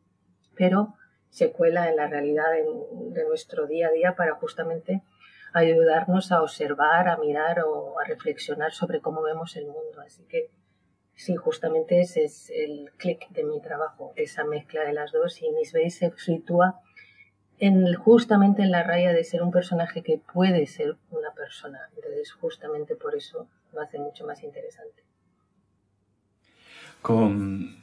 pero 0.56 0.96
se 1.30 1.52
cuela 1.52 1.90
en 1.90 1.98
la 1.98 2.08
realidad 2.08 2.46
de, 2.52 3.24
nuestro 3.26 3.68
día 3.68 3.88
a 3.88 3.92
día 3.92 4.16
para 4.16 4.36
justamente 4.36 5.02
ayudarnos 5.54 6.32
a 6.32 6.42
observar, 6.42 7.08
a 7.08 7.18
mirar 7.18 7.62
o 7.62 8.00
a 8.00 8.04
reflexionar 8.04 8.72
sobre 8.74 9.02
cómo 9.02 9.22
vemos 9.22 9.56
el 9.56 9.66
mundo. 9.66 10.02
Así 10.06 10.24
que 10.26 10.50
sí, 11.16 11.36
justamente 11.36 12.00
ese 12.00 12.26
es 12.26 12.50
el 12.50 12.92
clic 12.98 13.30
de 13.30 13.44
mi 13.44 13.62
trabajo, 13.62 14.14
esa 14.16 14.44
mezcla 14.44 14.84
de 14.84 14.94
las 14.94 15.12
dos 15.12 15.42
y 15.42 15.50
Miss 15.52 15.74
Beige 15.74 15.90
se 15.90 16.14
sitúa 16.18 16.82
en, 17.60 17.94
justamente 17.96 18.62
en 18.62 18.72
la 18.72 18.84
raya 18.84 19.14
de 19.14 19.24
ser 19.24 19.42
un 19.42 19.52
personaje 19.52 20.02
que 20.04 20.20
puede 20.34 20.66
ser 20.68 20.96
una 21.12 21.32
persona. 21.32 21.80
Entonces, 21.96 22.32
justamente 22.34 22.96
por 22.96 23.16
eso 23.16 23.48
lo 23.74 23.82
hace 23.82 24.00
mucho 24.00 24.26
más 24.26 24.44
interesante. 24.44 25.04
Con 27.02 27.78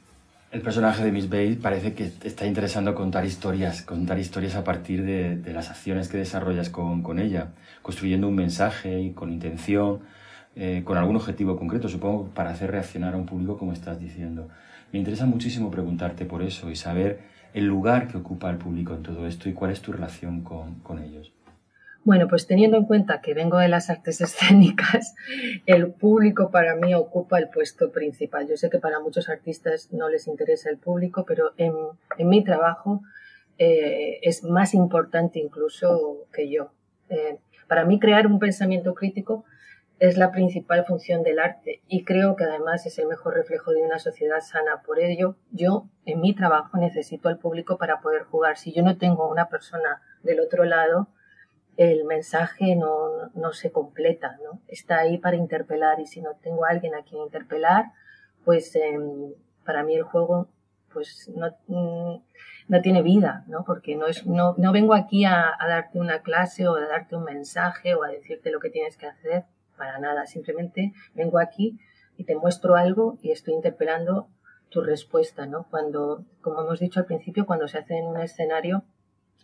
el 0.51 0.61
personaje 0.61 1.03
de 1.03 1.11
Miss 1.11 1.29
Bay 1.29 1.55
parece 1.55 1.93
que 1.93 2.11
está 2.23 2.45
interesando 2.45 2.95
contar 2.95 3.25
historias, 3.25 3.81
contar 3.81 4.19
historias 4.19 4.55
a 4.55 4.63
partir 4.63 5.03
de, 5.03 5.53
las 5.53 5.69
acciones 5.69 6.07
que 6.07 6.17
desarrollas 6.17 6.69
con, 6.69 7.01
con, 7.03 7.19
ella, 7.19 7.49
construyendo 7.81 8.27
un 8.27 8.35
mensaje 8.35 9.01
y 9.01 9.11
con 9.11 9.31
intención, 9.31 10.01
eh, 10.55 10.83
con 10.85 10.97
algún 10.97 11.17
objetivo 11.17 11.57
concreto, 11.57 11.89
supongo, 11.89 12.29
para 12.29 12.51
hacer 12.51 12.71
reaccionar 12.71 13.13
a 13.13 13.17
un 13.17 13.25
público 13.25 13.57
como 13.57 13.73
estás 13.73 13.99
diciendo. 13.99 14.47
Me 14.93 14.99
interesa 14.99 15.25
muchísimo 15.25 15.69
preguntarte 15.69 16.23
por 16.23 16.41
eso 16.41 16.71
y 16.71 16.77
saber 16.77 17.34
el 17.55 17.65
lugar 17.65 18.09
que 18.09 18.17
ocupa 18.17 18.49
el 18.49 18.57
público 18.57 18.93
en 18.93 19.01
todo 19.01 19.25
esto 19.25 19.47
y 19.47 19.53
cuál 19.53 19.71
es 19.71 19.81
tu 19.81 19.93
relación 19.93 20.41
con, 20.41 20.75
con 20.81 21.01
ellos. 21.01 21.31
Bueno, 22.03 22.27
pues 22.27 22.47
teniendo 22.47 22.77
en 22.77 22.85
cuenta 22.85 23.21
que 23.21 23.33
vengo 23.33 23.57
de 23.57 23.69
las 23.69 23.89
artes 23.89 24.19
escénicas, 24.19 25.15
el 25.65 25.93
público 25.93 26.51
para 26.51 26.75
mí 26.75 26.93
ocupa 26.93 27.39
el 27.39 27.47
puesto 27.47 27.93
principal. 27.93 28.45
Yo 28.49 28.57
sé 28.57 28.69
que 28.69 28.77
para 28.77 28.99
muchos 28.99 29.29
artistas 29.29 29.87
no 29.93 30.09
les 30.09 30.27
interesa 30.27 30.69
el 30.69 30.77
público, 30.77 31.23
pero 31.25 31.53
en, 31.55 31.73
en 32.17 32.27
mi 32.27 32.43
trabajo 32.43 33.01
eh, 33.57 34.19
es 34.21 34.43
más 34.43 34.73
importante 34.73 35.39
incluso 35.39 36.25
que 36.33 36.49
yo. 36.49 36.71
Eh, 37.09 37.37
para 37.69 37.85
mí 37.85 37.99
crear 37.99 38.27
un 38.27 38.37
pensamiento 38.37 38.93
crítico 38.93 39.45
es 39.99 40.17
la 40.17 40.31
principal 40.31 40.85
función 40.85 41.23
del 41.23 41.39
arte 41.39 41.81
y 41.87 42.03
creo 42.03 42.35
que 42.35 42.43
además 42.43 42.85
es 42.85 42.99
el 42.99 43.07
mejor 43.07 43.35
reflejo 43.35 43.71
de 43.71 43.81
una 43.81 43.99
sociedad 43.99 44.41
sana. 44.41 44.81
Por 44.85 44.99
ello, 44.99 45.37
yo 45.51 45.87
en 46.05 46.19
mi 46.19 46.35
trabajo 46.35 46.77
necesito 46.77 47.29
al 47.29 47.39
público 47.39 47.77
para 47.77 48.01
poder 48.01 48.23
jugar. 48.23 48.57
Si 48.57 48.73
yo 48.73 48.83
no 48.83 48.97
tengo 48.97 49.29
una 49.29 49.47
persona 49.47 50.01
del 50.23 50.41
otro 50.41 50.65
lado, 50.65 51.07
el 51.77 52.05
mensaje 52.05 52.75
no, 52.75 53.29
no, 53.33 53.53
se 53.53 53.71
completa, 53.71 54.37
¿no? 54.43 54.61
Está 54.67 54.99
ahí 54.99 55.17
para 55.17 55.37
interpelar 55.37 55.99
y 55.99 56.05
si 56.05 56.21
no 56.21 56.35
tengo 56.41 56.65
a 56.65 56.69
alguien 56.69 56.95
a 56.95 57.03
quien 57.03 57.21
interpelar, 57.21 57.85
pues 58.43 58.75
em, 58.75 59.33
para 59.65 59.83
mí 59.83 59.95
el 59.95 60.03
juego 60.03 60.49
pues 60.93 61.29
no, 61.35 61.47
mm, 61.67 62.21
no, 62.69 62.81
tiene 62.81 63.01
vida, 63.01 63.43
¿no? 63.47 63.65
Porque 63.65 63.95
no, 63.95 64.07
es, 64.07 64.25
no, 64.25 64.55
no 64.57 64.71
vengo 64.71 64.93
aquí 64.93 65.25
a, 65.25 65.53
a, 65.59 65.67
darte 65.67 65.99
una 65.99 66.21
clase 66.21 66.67
o 66.67 66.75
a 66.75 66.87
darte 66.87 67.17
un 67.17 67.25
mensaje 67.25 67.95
o 67.95 68.03
a 68.03 68.09
decirte 68.09 68.51
lo 68.51 68.61
que 68.61 68.69
tienes 68.69 68.95
que 68.95 69.07
hacer, 69.07 69.43
para 69.77 69.99
nada, 69.99 70.25
simplemente 70.25 70.93
vengo 71.13 71.39
aquí 71.39 71.79
y 72.17 72.25
te 72.25 72.35
muestro 72.35 72.75
algo 72.75 73.17
y 73.21 73.31
estoy 73.31 73.53
interpelando 73.53 74.29
tu 74.69 74.81
respuesta, 74.81 75.45
¿no? 75.45 75.67
Cuando, 75.69 76.25
como 76.41 76.61
hemos 76.61 76.79
dicho 76.79 76.99
al 76.99 77.05
principio, 77.05 77.45
cuando 77.45 77.67
se 77.67 77.77
hace 77.77 77.97
en 77.97 78.07
un 78.07 78.19
escenario, 78.19 78.83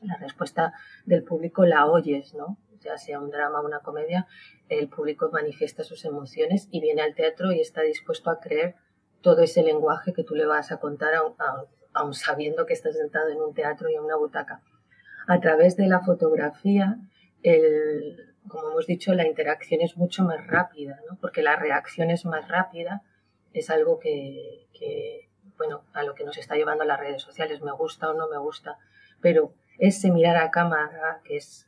la 0.02 0.18
respuesta 0.18 0.74
del 1.06 1.24
público 1.24 1.66
la 1.66 1.86
oyes, 1.86 2.34
¿no? 2.34 2.58
Ya 2.80 2.98
sea 2.98 3.20
un 3.20 3.30
drama 3.30 3.62
o 3.62 3.66
una 3.66 3.80
comedia, 3.80 4.28
el 4.70 4.90
público 4.90 5.30
manifiesta 5.32 5.84
sus 5.84 6.04
emociones 6.06 6.68
y 6.72 6.82
viene 6.82 7.02
al 7.02 7.14
teatro 7.14 7.52
y 7.52 7.60
está 7.60 7.82
dispuesto 7.82 8.30
a 8.30 8.40
creer 8.40 8.76
todo 9.22 9.42
ese 9.42 9.62
lenguaje 9.64 10.14
que 10.14 10.24
tú 10.24 10.34
le 10.34 10.46
vas 10.46 10.72
a 10.72 10.78
contar, 10.78 11.14
aun, 11.94 12.14
sabiendo 12.14 12.66
que 12.66 12.74
estás 12.74 12.96
sentado 12.96 13.30
en 13.30 13.40
un 13.40 13.54
teatro 13.54 13.90
y 13.90 13.96
en 13.96 14.04
una 14.04 14.16
butaca. 14.16 14.62
A 15.28 15.40
través 15.40 15.78
de 15.78 15.88
la 15.88 16.00
fotografía, 16.00 16.98
el, 17.44 18.31
como 18.48 18.70
hemos 18.72 18.88
dicho, 18.88 19.14
la 19.14 19.28
interacción 19.28 19.82
es 19.82 19.98
mucho 19.98 20.24
más 20.24 20.46
rápida, 20.48 21.00
¿no? 21.10 21.18
porque 21.20 21.44
la 21.44 21.56
reacción 21.56 22.10
es 22.10 22.26
más 22.26 22.48
rápida, 22.48 23.04
es 23.54 23.70
algo 23.70 24.00
que, 24.00 24.68
bueno, 25.58 25.84
a 25.94 26.04
lo 26.04 26.16
que 26.16 26.24
nos 26.24 26.38
está 26.38 26.56
llevando 26.56 26.84
las 26.84 27.00
redes 27.00 27.22
sociales, 27.22 27.62
me 27.62 27.72
gusta 27.72 28.10
o 28.10 28.14
no 28.14 28.28
me 28.30 28.38
gusta, 28.38 28.78
pero 29.22 29.54
ese 29.78 30.12
mirar 30.12 30.38
a 30.38 30.52
cámara, 30.52 31.22
que 31.24 31.38
es 31.38 31.68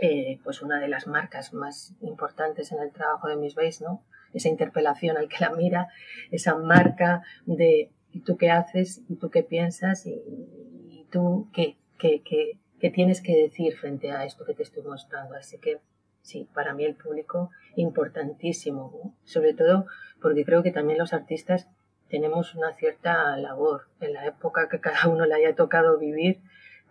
eh, 0.00 0.40
pues 0.44 0.62
una 0.62 0.80
de 0.80 0.88
las 0.88 1.06
marcas 1.06 1.52
más 1.52 1.94
importantes 2.00 2.72
en 2.72 2.80
el 2.80 2.92
trabajo 2.92 3.28
de 3.28 3.36
Miss 3.36 3.54
Base, 3.54 3.84
¿no? 3.84 4.02
Esa 4.32 4.48
interpelación 4.48 5.16
al 5.16 5.28
que 5.28 5.36
la 5.40 5.50
mira, 5.50 5.88
esa 6.30 6.54
marca 6.54 7.22
de 7.46 7.90
¿y 8.12 8.20
tú 8.20 8.36
qué 8.36 8.50
haces? 8.50 9.02
¿y 9.08 9.16
tú 9.16 9.30
qué 9.30 9.42
piensas? 9.42 10.06
¿y, 10.06 11.06
tú 11.10 11.50
qué, 11.52 11.76
qué, 11.98 12.22
qué, 12.22 12.58
qué 12.80 12.90
tienes 12.90 13.22
que 13.22 13.36
decir 13.36 13.76
frente 13.76 14.10
a 14.10 14.24
esto 14.24 14.44
que 14.44 14.54
te 14.54 14.62
estoy 14.62 14.82
mostrando? 14.82 15.34
Así 15.34 15.58
que 15.58 15.80
sí, 16.22 16.48
para 16.54 16.74
mí 16.74 16.84
el 16.84 16.96
público 16.96 17.50
importantísimo, 17.76 19.14
sobre 19.24 19.54
todo 19.54 19.86
porque 20.20 20.44
creo 20.44 20.62
que 20.62 20.72
también 20.72 20.98
los 20.98 21.12
artistas 21.12 21.68
tenemos 22.08 22.54
una 22.54 22.72
cierta 22.72 23.36
labor 23.36 23.88
en 24.00 24.14
la 24.14 24.26
época 24.26 24.68
que 24.68 24.80
cada 24.80 25.08
uno 25.08 25.26
le 25.26 25.34
haya 25.34 25.54
tocado 25.54 25.98
vivir 25.98 26.40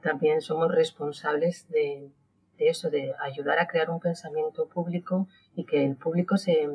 también 0.02 0.42
somos 0.42 0.72
responsables 0.72 1.68
de, 1.70 2.10
eso, 2.58 2.90
de 2.90 3.14
ayudar 3.20 3.60
a 3.60 3.68
crear 3.68 3.90
un 3.90 4.00
pensamiento 4.00 4.68
público 4.68 5.28
y 5.56 5.66
que 5.66 5.86
el 5.86 5.96
público 5.96 6.38
se, 6.38 6.68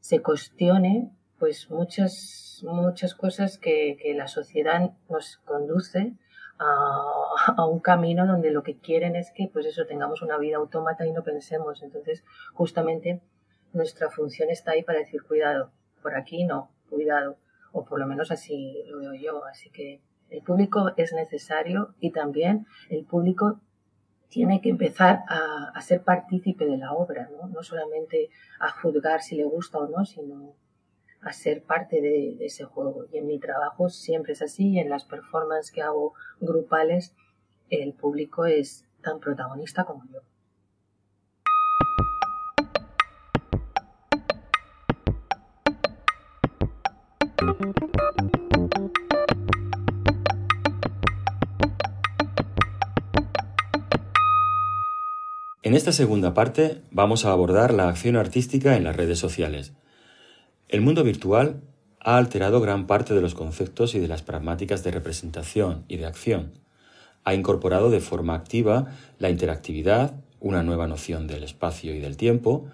se 0.00 0.20
cuestione 0.20 1.10
pues 1.38 1.70
muchas, 1.70 2.62
muchas 2.64 3.14
cosas 3.14 3.58
que, 3.58 4.12
la 4.14 4.28
sociedad 4.28 4.92
nos 5.08 5.38
conduce 5.38 6.12
a, 6.60 7.52
a, 7.56 7.66
un 7.66 7.80
camino 7.80 8.26
donde 8.26 8.50
lo 8.50 8.62
que 8.62 8.78
quieren 8.78 9.16
es 9.16 9.32
que 9.32 9.48
pues 9.52 9.66
eso 9.66 9.86
tengamos 9.86 10.22
una 10.22 10.38
vida 10.38 10.58
autómata 10.58 11.06
y 11.06 11.12
no 11.12 11.24
pensemos. 11.24 11.82
Entonces, 11.82 12.22
justamente 12.52 13.20
nuestra 13.72 14.10
función 14.10 14.50
está 14.50 14.72
ahí 14.72 14.82
para 14.82 14.98
decir 14.98 15.22
cuidado, 15.22 15.72
por 16.02 16.14
aquí 16.14 16.44
no, 16.44 16.70
cuidado, 16.88 17.38
o 17.72 17.84
por 17.84 17.98
lo 17.98 18.06
menos 18.06 18.30
así 18.30 18.82
lo 18.86 18.98
veo 18.98 19.14
yo. 19.14 19.44
Así 19.46 19.70
que 19.70 20.02
el 20.28 20.42
público 20.42 20.92
es 20.96 21.12
necesario 21.12 21.94
y 21.98 22.12
también 22.12 22.66
el 22.88 23.04
público 23.04 23.60
tiene 24.28 24.60
que 24.60 24.68
empezar 24.68 25.24
a, 25.28 25.80
ser 25.80 26.02
partícipe 26.02 26.64
de 26.64 26.76
la 26.76 26.92
obra, 26.92 27.28
¿no? 27.32 27.48
no 27.48 27.62
solamente 27.64 28.30
a 28.60 28.70
juzgar 28.70 29.22
si 29.22 29.34
le 29.34 29.44
gusta 29.44 29.78
o 29.78 29.88
no, 29.88 30.04
sino 30.04 30.54
a 31.22 31.32
ser 31.32 31.62
parte 31.62 32.00
de, 32.00 32.36
ese 32.40 32.64
juego. 32.64 33.06
Y 33.12 33.18
en 33.18 33.26
mi 33.26 33.38
trabajo 33.38 33.88
siempre 33.88 34.32
es 34.32 34.42
así, 34.42 34.70
y 34.70 34.78
en 34.78 34.88
las 34.88 35.04
performances 35.04 35.72
que 35.72 35.82
hago 35.82 36.14
grupales, 36.40 37.14
el 37.68 37.92
público 37.92 38.46
es 38.46 38.86
tan 39.02 39.20
protagonista 39.20 39.84
como 39.84 40.04
yo. 40.12 40.20
En 55.62 55.74
esta 55.74 55.92
segunda 55.92 56.34
parte 56.34 56.82
vamos 56.90 57.24
a 57.24 57.30
abordar 57.30 57.72
la 57.72 57.88
acción 57.88 58.16
artística 58.16 58.76
en 58.76 58.84
las 58.84 58.96
redes 58.96 59.18
sociales. 59.18 59.72
El 60.70 60.82
mundo 60.82 61.02
virtual 61.02 61.62
ha 61.98 62.16
alterado 62.16 62.60
gran 62.60 62.86
parte 62.86 63.12
de 63.12 63.20
los 63.20 63.34
conceptos 63.34 63.96
y 63.96 63.98
de 63.98 64.06
las 64.06 64.22
pragmáticas 64.22 64.84
de 64.84 64.92
representación 64.92 65.84
y 65.88 65.96
de 65.96 66.06
acción. 66.06 66.52
ha 67.24 67.34
incorporado 67.34 67.90
de 67.90 67.98
forma 67.98 68.36
activa 68.36 68.86
la 69.18 69.30
interactividad, 69.30 70.14
una 70.38 70.62
nueva 70.62 70.86
noción 70.86 71.26
del 71.26 71.42
espacio 71.42 71.92
y 71.92 71.98
del 71.98 72.16
tiempo, 72.16 72.66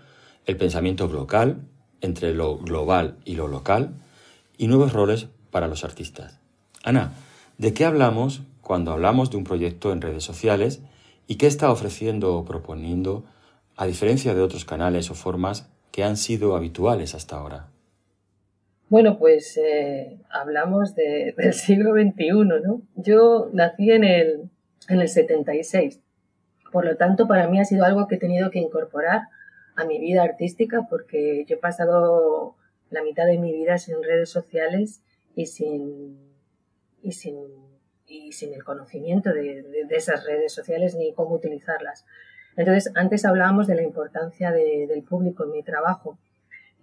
el 0.44 0.58
pensamiento 0.58 1.08
local, 1.08 1.62
entre 2.02 2.34
lo 2.34 2.58
global 2.58 3.16
y 3.24 3.34
lo 3.34 3.48
local, 3.48 3.94
y 4.58 4.66
nuevos 4.66 4.92
roles 4.92 5.28
para 5.50 5.66
los 5.66 5.82
artistas. 5.82 6.38
Ana, 6.84 7.14
¿de 7.56 7.72
qué 7.72 7.86
hablamos 7.86 8.42
cuando 8.60 8.92
hablamos 8.92 9.30
de 9.30 9.38
un 9.38 9.44
proyecto 9.44 9.90
en 9.90 10.02
redes 10.02 10.22
sociales 10.22 10.82
y 11.26 11.36
qué 11.36 11.46
está 11.46 11.72
ofreciendo 11.72 12.36
o 12.36 12.44
proponiendo 12.44 13.24
a 13.74 13.86
diferencia 13.86 14.34
de 14.34 14.42
otros 14.42 14.66
canales 14.66 15.10
o 15.10 15.14
formas 15.14 15.70
que 15.92 16.04
han 16.04 16.18
sido 16.18 16.56
habituales 16.56 17.14
hasta 17.14 17.38
ahora? 17.38 17.68
Bueno, 18.88 19.18
pues 19.18 19.56
eh, 19.56 20.20
hablamos 20.30 20.94
del 20.96 21.54
siglo 21.54 21.92
XXI, 21.92 22.30
¿no? 22.62 22.82
Yo 22.94 23.50
nací 23.52 23.90
en 23.90 24.04
el, 24.04 24.50
en 24.88 25.00
el 25.00 25.08
76, 25.08 26.00
por 26.70 26.84
lo 26.84 26.96
tanto 26.96 27.26
para 27.26 27.48
mí 27.48 27.58
ha 27.58 27.64
sido 27.64 27.84
algo 27.84 28.06
que 28.06 28.14
he 28.14 28.18
tenido 28.18 28.50
que 28.50 28.60
incorporar 28.60 29.22
a 29.74 29.84
mi 29.84 29.98
vida 29.98 30.22
artística 30.22 30.86
porque 30.88 31.44
yo 31.46 31.56
he 31.56 31.58
pasado 31.58 32.56
la 32.90 33.02
mitad 33.02 33.26
de 33.26 33.38
mi 33.38 33.52
vida 33.52 33.76
sin 33.78 34.02
redes 34.02 34.30
sociales 34.30 35.02
y 35.34 35.46
sin, 35.46 36.18
y 37.02 37.12
sin, 37.12 37.36
y 38.06 38.32
sin 38.32 38.54
el 38.54 38.62
conocimiento 38.62 39.32
de, 39.32 39.62
de, 39.62 39.96
esas 39.96 40.24
redes 40.24 40.52
sociales 40.52 40.94
ni 40.94 41.12
cómo 41.12 41.34
utilizarlas. 41.34 42.06
Entonces, 42.56 42.92
antes 42.94 43.24
hablábamos 43.24 43.66
de 43.66 43.74
la 43.74 43.82
importancia 43.82 44.50
del 44.50 45.02
público 45.02 45.44
en 45.44 45.50
mi 45.50 45.62
trabajo 45.62 46.18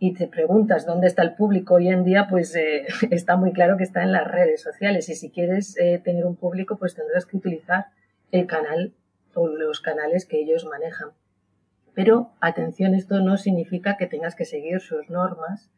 y 0.06 0.14
te 0.14 0.28
preguntas 0.28 0.86
dónde 0.86 1.08
está 1.08 1.22
el 1.22 1.34
público 1.34 1.76
hoy 1.76 1.88
en 1.88 2.04
día, 2.04 2.28
pues 2.30 2.54
eh, 2.58 2.86
está 3.10 3.38
muy 3.38 3.54
claro 3.54 3.78
que 3.78 3.86
está 3.86 4.04
en 4.04 4.12
las 4.12 4.30
redes 4.30 4.62
sociales 4.62 5.08
y 5.08 5.16
si 5.16 5.32
quieres 5.32 5.78
eh, 5.80 6.02
tener 6.04 6.26
un 6.26 6.36
público, 6.36 6.76
pues 6.76 6.94
tendrás 6.94 7.26
que 7.26 7.38
utilizar 7.38 7.86
el 8.32 8.46
canal 8.46 8.92
o 9.34 9.48
los 9.48 9.80
canales 9.80 10.26
que 10.26 10.42
ellos 10.42 10.66
manejan. 10.66 11.12
Pero 11.94 12.32
atención, 12.42 12.96
esto 12.96 13.22
no 13.22 13.38
significa 13.38 13.96
que 13.96 14.06
tengas 14.06 14.36
que 14.36 14.44
seguir 14.44 14.82
sus 14.82 15.10
normas, 15.10 15.72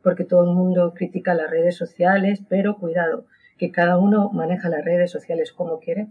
porque 0.00 0.22
todo 0.22 0.44
el 0.44 0.54
mundo 0.54 0.94
critica 0.94 1.34
las 1.34 1.50
redes 1.50 1.74
sociales, 1.74 2.44
pero 2.48 2.76
cuidado, 2.76 3.26
que 3.58 3.72
cada 3.72 3.98
uno 3.98 4.30
maneja 4.30 4.68
las 4.68 4.84
redes 4.84 5.10
sociales 5.10 5.50
como 5.50 5.80
quiere, 5.80 6.06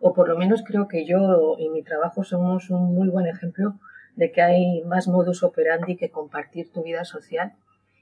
o 0.00 0.12
por 0.12 0.28
lo 0.28 0.36
menos 0.36 0.62
creo 0.66 0.86
que 0.86 1.06
yo 1.06 1.56
y 1.58 1.70
mi 1.70 1.82
trabajo 1.82 2.24
somos 2.24 2.68
un 2.68 2.94
muy 2.94 3.08
buen 3.08 3.26
ejemplo 3.26 3.80
de 4.16 4.32
que 4.32 4.42
hay 4.42 4.82
más 4.82 5.08
modus 5.08 5.42
operandi 5.42 5.96
que 5.96 6.10
compartir 6.10 6.72
tu 6.72 6.82
vida 6.82 7.04
social. 7.04 7.54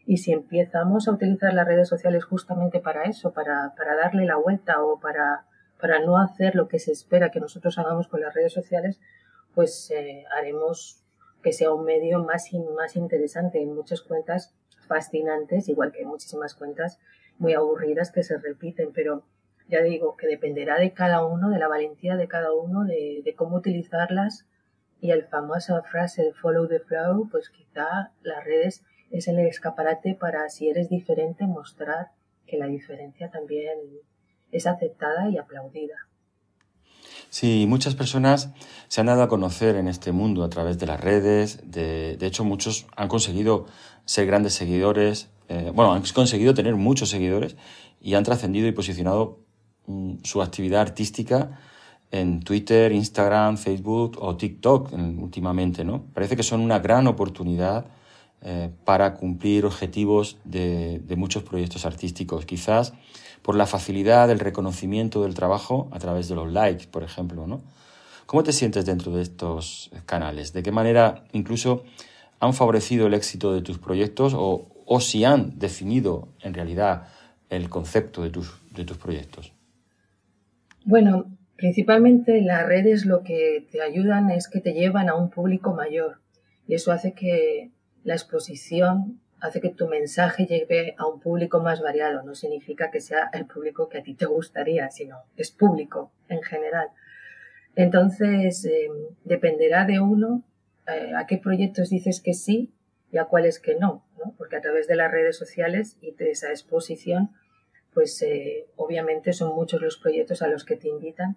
Y 0.06 0.18
si 0.18 0.32
empezamos 0.32 1.06
a 1.06 1.12
utilizar 1.12 1.52
las 1.52 1.66
redes 1.66 1.88
sociales 1.88 2.24
justamente 2.24 2.80
para 2.80 3.04
eso, 3.04 3.32
para, 3.32 3.74
para 3.76 3.94
darle 3.94 4.24
la 4.24 4.36
vuelta 4.36 4.82
o 4.82 4.98
para, 4.98 5.44
para 5.80 6.00
no 6.00 6.18
hacer 6.18 6.54
lo 6.54 6.68
que 6.68 6.78
se 6.78 6.92
espera 6.92 7.30
que 7.30 7.40
nosotros 7.40 7.78
hagamos 7.78 8.08
con 8.08 8.20
las 8.20 8.34
redes 8.34 8.52
sociales, 8.52 9.00
pues 9.54 9.90
eh, 9.90 10.24
haremos 10.36 11.02
que 11.42 11.52
sea 11.52 11.72
un 11.72 11.84
medio 11.84 12.24
más, 12.24 12.48
más 12.74 12.96
interesante 12.96 13.60
en 13.62 13.74
muchas 13.74 14.00
cuentas 14.00 14.54
fascinantes, 14.86 15.68
igual 15.68 15.92
que 15.92 16.04
muchísimas 16.04 16.54
cuentas 16.54 16.98
muy 17.38 17.54
aburridas 17.54 18.10
que 18.10 18.22
se 18.22 18.38
repiten, 18.38 18.92
pero 18.92 19.24
ya 19.68 19.82
digo 19.82 20.16
que 20.16 20.26
dependerá 20.26 20.78
de 20.78 20.92
cada 20.94 21.24
uno, 21.24 21.50
de 21.50 21.58
la 21.58 21.68
valentía 21.68 22.16
de 22.16 22.26
cada 22.26 22.52
uno, 22.52 22.84
de 22.84 23.34
cómo 23.36 23.56
utilizarlas 23.56 24.46
y 25.00 25.10
el 25.10 25.24
famosa 25.24 25.82
frase 25.82 26.22
de 26.22 26.32
follow 26.32 26.66
the 26.66 26.80
flow, 26.80 27.28
pues 27.30 27.50
quizá 27.50 28.12
las 28.22 28.44
redes 28.44 28.82
es 29.10 29.28
el 29.28 29.38
escaparate 29.38 30.14
para 30.14 30.48
si 30.50 30.68
eres 30.68 30.88
diferente 30.88 31.46
mostrar 31.46 32.12
que 32.46 32.58
la 32.58 32.66
diferencia 32.66 33.30
también 33.30 33.78
es 34.50 34.66
aceptada 34.66 35.28
y 35.30 35.38
aplaudida. 35.38 35.94
Sí, 37.30 37.66
muchas 37.68 37.94
personas 37.94 38.50
se 38.88 39.00
han 39.00 39.06
dado 39.06 39.22
a 39.22 39.28
conocer 39.28 39.76
en 39.76 39.86
este 39.86 40.12
mundo 40.12 40.42
a 40.42 40.48
través 40.48 40.78
de 40.78 40.86
las 40.86 40.98
redes. 40.98 41.60
De, 41.70 42.16
hecho, 42.22 42.44
muchos 42.44 42.86
han 42.96 43.08
conseguido 43.08 43.66
ser 44.06 44.26
grandes 44.26 44.54
seguidores. 44.54 45.28
Eh, 45.48 45.70
bueno, 45.74 45.92
han 45.92 46.02
conseguido 46.14 46.54
tener 46.54 46.74
muchos 46.76 47.10
seguidores 47.10 47.56
y 48.00 48.14
han 48.14 48.24
trascendido 48.24 48.66
y 48.66 48.72
posicionado 48.72 49.40
mm, 49.86 50.16
su 50.22 50.40
actividad 50.40 50.80
artística 50.80 51.60
en 52.10 52.40
Twitter, 52.40 52.92
Instagram, 52.92 53.58
Facebook 53.58 54.16
o 54.20 54.36
TikTok 54.36 54.92
últimamente, 54.92 55.84
¿no? 55.84 56.04
Parece 56.14 56.36
que 56.36 56.42
son 56.42 56.60
una 56.60 56.78
gran 56.78 57.06
oportunidad 57.06 57.86
eh, 58.42 58.70
para 58.84 59.14
cumplir 59.14 59.66
objetivos 59.66 60.38
de, 60.44 61.00
de 61.00 61.16
muchos 61.16 61.42
proyectos 61.42 61.84
artísticos. 61.84 62.46
Quizás 62.46 62.94
por 63.42 63.54
la 63.54 63.66
facilidad 63.66 64.28
del 64.28 64.38
reconocimiento 64.38 65.22
del 65.22 65.34
trabajo 65.34 65.88
a 65.92 65.98
través 65.98 66.28
de 66.28 66.34
los 66.34 66.50
likes, 66.52 66.86
por 66.86 67.02
ejemplo, 67.02 67.46
¿no? 67.46 67.60
¿Cómo 68.26 68.42
te 68.42 68.52
sientes 68.52 68.84
dentro 68.84 69.12
de 69.12 69.22
estos 69.22 69.90
canales? 70.04 70.52
¿De 70.52 70.62
qué 70.62 70.70
manera 70.70 71.24
incluso 71.32 71.84
han 72.40 72.52
favorecido 72.52 73.06
el 73.06 73.14
éxito 73.14 73.54
de 73.54 73.62
tus 73.62 73.78
proyectos 73.78 74.34
o, 74.36 74.68
o 74.84 75.00
si 75.00 75.24
han 75.24 75.58
definido 75.58 76.28
en 76.42 76.52
realidad 76.52 77.08
el 77.48 77.70
concepto 77.70 78.22
de 78.22 78.28
tus, 78.28 78.60
de 78.70 78.84
tus 78.84 78.98
proyectos? 78.98 79.52
Bueno, 80.84 81.24
principalmente 81.58 82.40
las 82.40 82.64
redes 82.64 83.04
lo 83.04 83.24
que 83.24 83.66
te 83.70 83.82
ayudan 83.82 84.30
es 84.30 84.48
que 84.48 84.60
te 84.60 84.72
llevan 84.72 85.08
a 85.08 85.16
un 85.16 85.28
público 85.28 85.74
mayor 85.74 86.20
y 86.68 86.74
eso 86.74 86.92
hace 86.92 87.12
que 87.12 87.72
la 88.04 88.14
exposición 88.14 89.20
hace 89.40 89.60
que 89.60 89.70
tu 89.70 89.88
mensaje 89.88 90.46
llegue 90.46 90.94
a 90.98 91.06
un 91.06 91.20
público 91.20 91.60
más 91.60 91.80
variado. 91.80 92.22
No 92.22 92.34
significa 92.34 92.90
que 92.90 93.00
sea 93.00 93.28
el 93.32 93.46
público 93.46 93.88
que 93.88 93.98
a 93.98 94.02
ti 94.02 94.14
te 94.14 94.26
gustaría, 94.26 94.90
sino 94.90 95.18
es 95.36 95.50
público 95.50 96.12
en 96.28 96.42
general. 96.42 96.88
Entonces, 97.74 98.64
em, 98.64 98.92
dependerá 99.24 99.84
de 99.84 100.00
uno 100.00 100.42
eh, 100.88 101.12
a 101.16 101.26
qué 101.26 101.38
proyectos 101.38 101.90
dices 101.90 102.20
que 102.20 102.34
sí 102.34 102.72
y 103.12 103.18
a 103.18 103.24
cuáles 103.24 103.58
que 103.58 103.74
no, 103.74 104.04
¿no? 104.16 104.34
Porque 104.38 104.56
a 104.56 104.60
través 104.60 104.86
de 104.88 104.96
las 104.96 105.10
redes 105.10 105.36
sociales 105.36 105.96
y 106.00 106.12
de 106.12 106.30
esa 106.30 106.50
exposición, 106.50 107.30
pues 107.94 108.20
eh, 108.22 108.66
obviamente 108.76 109.32
son 109.32 109.54
muchos 109.54 109.80
los 109.80 109.96
proyectos 109.96 110.42
a 110.42 110.48
los 110.48 110.64
que 110.64 110.76
te 110.76 110.88
invitan. 110.88 111.36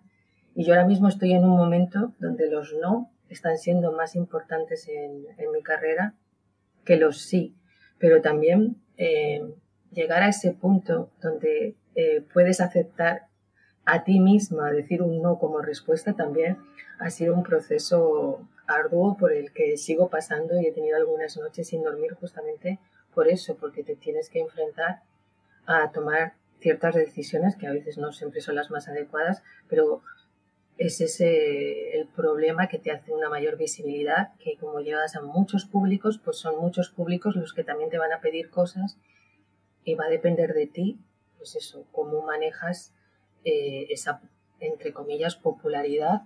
Y 0.53 0.65
yo 0.65 0.73
ahora 0.73 0.87
mismo 0.87 1.07
estoy 1.07 1.33
en 1.33 1.43
un 1.43 1.57
momento 1.57 2.13
donde 2.19 2.49
los 2.49 2.73
no 2.73 3.09
están 3.29 3.57
siendo 3.57 3.91
más 3.93 4.15
importantes 4.15 4.87
en, 4.87 5.25
en 5.37 5.51
mi 5.51 5.63
carrera 5.63 6.15
que 6.83 6.97
los 6.97 7.21
sí 7.21 7.55
pero 8.01 8.19
también 8.21 8.81
eh, 8.97 9.53
llegar 9.91 10.23
a 10.23 10.29
ese 10.29 10.51
punto 10.51 11.11
donde 11.21 11.75
eh, 11.95 12.25
puedes 12.33 12.59
aceptar 12.59 13.27
a 13.85 14.03
ti 14.03 14.19
misma 14.19 14.71
decir 14.71 15.03
un 15.03 15.21
no 15.21 15.37
como 15.37 15.61
respuesta 15.61 16.13
también 16.13 16.57
ha 16.99 17.11
sido 17.11 17.35
un 17.35 17.43
proceso 17.43 18.41
arduo 18.65 19.17
por 19.17 19.31
el 19.31 19.53
que 19.53 19.77
sigo 19.77 20.09
pasando 20.09 20.59
y 20.59 20.65
he 20.65 20.71
tenido 20.71 20.97
algunas 20.97 21.37
noches 21.37 21.67
sin 21.67 21.83
dormir 21.83 22.13
justamente 22.15 22.79
por 23.13 23.27
eso, 23.27 23.55
porque 23.55 23.83
te 23.83 23.95
tienes 23.95 24.29
que 24.29 24.39
enfrentar 24.39 25.01
a 25.65 25.91
tomar 25.91 26.33
ciertas 26.61 26.95
decisiones 26.95 27.55
que 27.55 27.67
a 27.67 27.71
veces 27.71 27.97
no 27.97 28.13
siempre 28.13 28.41
son 28.41 28.55
las 28.55 28.71
más 28.71 28.87
adecuadas, 28.87 29.43
pero 29.67 30.01
es 30.77 31.01
ese 31.01 31.97
el 31.99 32.07
problema 32.07 32.67
que 32.67 32.79
te 32.79 32.91
hace 32.91 33.11
una 33.11 33.29
mayor 33.29 33.57
visibilidad, 33.57 34.33
que 34.39 34.57
como 34.57 34.79
llevas 34.79 35.15
a 35.15 35.21
muchos 35.21 35.65
públicos, 35.65 36.19
pues 36.23 36.37
son 36.37 36.59
muchos 36.59 36.89
públicos 36.89 37.35
los 37.35 37.53
que 37.53 37.63
también 37.63 37.89
te 37.89 37.97
van 37.97 38.13
a 38.13 38.21
pedir 38.21 38.49
cosas 38.49 38.97
y 39.83 39.95
va 39.95 40.05
a 40.05 40.09
depender 40.09 40.53
de 40.53 40.67
ti, 40.67 40.99
pues 41.37 41.55
eso, 41.55 41.85
cómo 41.91 42.21
manejas 42.21 42.93
eh, 43.43 43.87
esa, 43.89 44.21
entre 44.59 44.93
comillas, 44.93 45.35
popularidad 45.35 46.23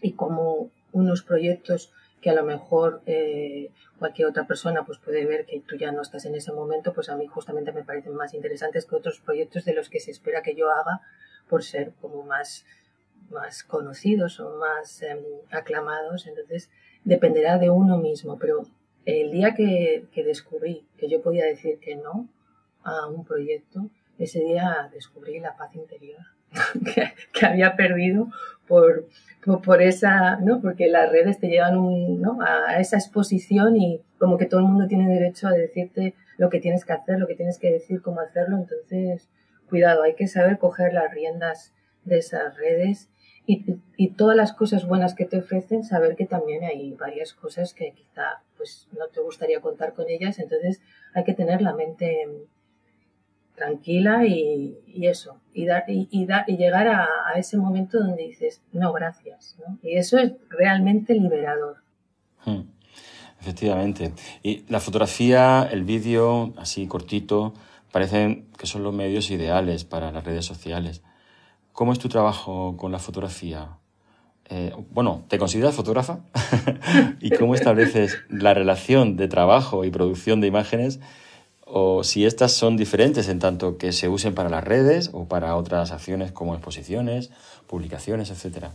y 0.00 0.12
cómo 0.12 0.70
unos 0.92 1.22
proyectos 1.22 1.92
que 2.20 2.30
a 2.30 2.34
lo 2.34 2.44
mejor 2.44 3.02
eh, 3.06 3.70
cualquier 3.98 4.28
otra 4.28 4.46
persona 4.46 4.84
pues 4.84 4.98
puede 4.98 5.24
ver 5.26 5.46
que 5.46 5.60
tú 5.60 5.76
ya 5.76 5.92
no 5.92 6.02
estás 6.02 6.24
en 6.24 6.34
ese 6.34 6.52
momento, 6.52 6.92
pues 6.92 7.08
a 7.08 7.16
mí 7.16 7.26
justamente 7.26 7.72
me 7.72 7.84
parecen 7.84 8.14
más 8.14 8.34
interesantes 8.34 8.86
que 8.86 8.96
otros 8.96 9.20
proyectos 9.20 9.64
de 9.64 9.74
los 9.74 9.88
que 9.88 10.00
se 10.00 10.10
espera 10.10 10.42
que 10.42 10.54
yo 10.54 10.70
haga 10.70 11.00
por 11.48 11.62
ser 11.62 11.92
como 12.00 12.22
más 12.22 12.64
más 13.30 13.64
conocidos 13.64 14.40
o 14.40 14.56
más 14.56 15.02
em, 15.02 15.18
aclamados, 15.50 16.26
entonces 16.26 16.70
dependerá 17.04 17.58
de 17.58 17.70
uno 17.70 17.98
mismo, 17.98 18.38
pero 18.38 18.62
el 19.04 19.30
día 19.30 19.54
que, 19.54 20.08
descubrí 20.14 20.86
que 20.96 21.08
yo 21.08 21.22
podía 21.22 21.44
decir 21.44 21.78
que 21.78 21.96
no 21.96 22.28
a 22.82 23.06
un 23.06 23.24
proyecto, 23.24 23.90
ese 24.18 24.40
día 24.40 24.90
descubrí 24.92 25.40
la 25.40 25.56
paz 25.56 25.74
interior 25.74 26.35
que, 27.32 27.46
había 27.46 27.76
perdido 27.76 28.28
por, 28.66 29.08
por, 29.64 29.82
esa, 29.82 30.36
¿no? 30.36 30.60
Porque 30.60 30.88
las 30.88 31.10
redes 31.10 31.38
te 31.38 31.48
llevan 31.48 31.76
a 32.40 32.80
esa 32.80 32.96
exposición 32.96 33.76
y 33.76 34.00
como 34.18 34.38
que 34.38 34.46
todo 34.46 34.60
el 34.60 34.66
mundo 34.66 34.86
tiene 34.86 35.12
derecho 35.12 35.48
a 35.48 35.52
decirte 35.52 36.14
lo 36.38 36.50
que 36.50 36.60
tienes 36.60 36.84
que 36.84 36.92
hacer, 36.92 37.18
lo 37.18 37.26
que 37.26 37.34
tienes 37.34 37.58
que 37.58 37.70
decir, 37.70 38.02
cómo 38.02 38.20
hacerlo. 38.20 38.56
Entonces, 38.56 39.28
cuidado, 39.68 40.02
hay 40.02 40.14
que 40.14 40.26
saber 40.26 40.58
coger 40.58 40.92
las 40.92 41.12
riendas 41.12 41.72
de 42.04 42.18
esas 42.18 42.56
redes 42.56 43.08
y, 43.46 44.08
todas 44.16 44.36
las 44.36 44.52
cosas 44.52 44.86
buenas 44.86 45.14
que 45.14 45.24
te 45.24 45.38
ofrecen, 45.38 45.84
saber 45.84 46.16
que 46.16 46.26
también 46.26 46.64
hay 46.64 46.92
varias 46.94 47.32
cosas 47.32 47.74
que 47.74 47.92
quizá 47.92 48.42
pues 48.56 48.88
no 48.98 49.06
te 49.08 49.20
gustaría 49.20 49.60
contar 49.60 49.92
con 49.92 50.08
ellas, 50.08 50.38
entonces 50.38 50.80
hay 51.14 51.22
que 51.24 51.34
tener 51.34 51.62
la 51.62 51.72
mente 51.72 52.26
tranquila 53.56 54.26
y, 54.26 54.76
eso, 55.02 55.40
y, 55.52 55.66
dar, 55.66 55.84
y, 55.88 56.08
y, 56.10 56.56
llegar 56.56 56.88
a, 56.88 57.08
ese 57.36 57.56
momento 57.56 57.98
donde 57.98 58.22
dices, 58.22 58.62
no, 58.72 58.92
gracias. 58.92 59.56
Y 59.82 59.96
eso 59.96 60.18
es 60.18 60.32
realmente 60.48 61.14
liberador. 61.14 61.78
Hmm. 62.44 62.62
Efectivamente. 63.40 64.12
Y 64.42 64.64
la 64.68 64.80
fotografía, 64.80 65.68
el 65.70 65.84
vídeo, 65.84 66.54
así 66.56 66.86
cortito, 66.86 67.54
parecen 67.92 68.46
que 68.58 68.66
son 68.66 68.82
los 68.82 68.94
medios 68.94 69.30
ideales 69.30 69.84
para 69.84 70.10
las 70.10 70.24
redes 70.24 70.44
sociales. 70.44 71.02
¿Cómo 71.72 71.92
es 71.92 71.98
tu 71.98 72.08
trabajo 72.08 72.76
con 72.76 72.90
la 72.92 72.98
fotografía? 72.98 73.78
Eh, 74.48 74.72
bueno, 74.90 75.24
¿te 75.28 75.38
consideras 75.38 75.74
fotógrafa? 75.74 76.20
¿Y 77.20 77.30
cómo 77.30 77.54
estableces 77.54 78.18
la 78.28 78.54
relación 78.54 79.16
de 79.16 79.28
trabajo 79.28 79.84
y 79.84 79.90
producción 79.90 80.40
de 80.40 80.46
imágenes? 80.46 81.00
O 81.68 82.04
si 82.04 82.24
estas 82.24 82.52
son 82.52 82.76
diferentes 82.76 83.28
en 83.28 83.40
tanto 83.40 83.76
que 83.76 83.92
se 83.92 84.08
usen 84.08 84.34
para 84.34 84.48
las 84.48 84.64
redes 84.64 85.10
o 85.12 85.26
para 85.26 85.56
otras 85.56 85.90
acciones 85.90 86.32
como 86.32 86.54
exposiciones, 86.54 87.30
publicaciones, 87.66 88.30
etcétera. 88.30 88.70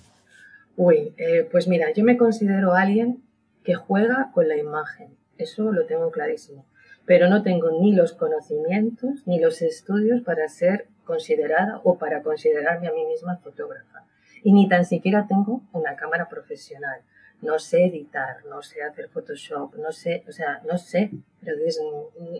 Uy, 0.76 1.14
eh, 1.18 1.48
pues 1.50 1.68
mira, 1.68 1.92
yo 1.94 2.04
me 2.04 2.18
considero 2.18 2.74
alguien 2.74 3.24
que 3.64 3.76
juega 3.76 4.32
con 4.34 4.48
la 4.48 4.58
imagen. 4.58 5.16
Eso 5.38 5.72
lo 5.72 5.86
tengo 5.86 6.12
clarísimo. 6.12 6.66
Pero 7.06 7.30
no 7.30 7.44
tengo 7.44 7.72
ni 7.82 7.94
los 7.94 8.14
conocimientos 8.14 9.26
ni 9.26 9.40
los 9.40 9.62
estudios 9.62 10.22
para 10.22 10.48
ser 10.50 10.88
considerada 11.06 11.80
o 11.84 11.98
para 11.98 12.22
considerarme 12.22 12.88
a 12.88 12.92
mí 12.92 13.06
misma 13.06 13.38
fotógrafa 13.38 14.06
y 14.44 14.54
ni 14.54 14.68
tan 14.68 14.86
siquiera 14.86 15.28
tengo 15.28 15.62
una 15.72 15.96
cámara 15.96 16.28
profesional. 16.30 17.02
No 17.42 17.58
sé 17.60 17.86
editar, 17.86 18.46
no 18.46 18.62
sé 18.62 18.84
hacer 18.84 19.10
Photoshop, 19.10 19.76
no 19.76 19.92
sé, 19.92 20.24
o 20.28 20.32
sea, 20.32 20.62
no 20.70 20.78
sé, 20.78 21.12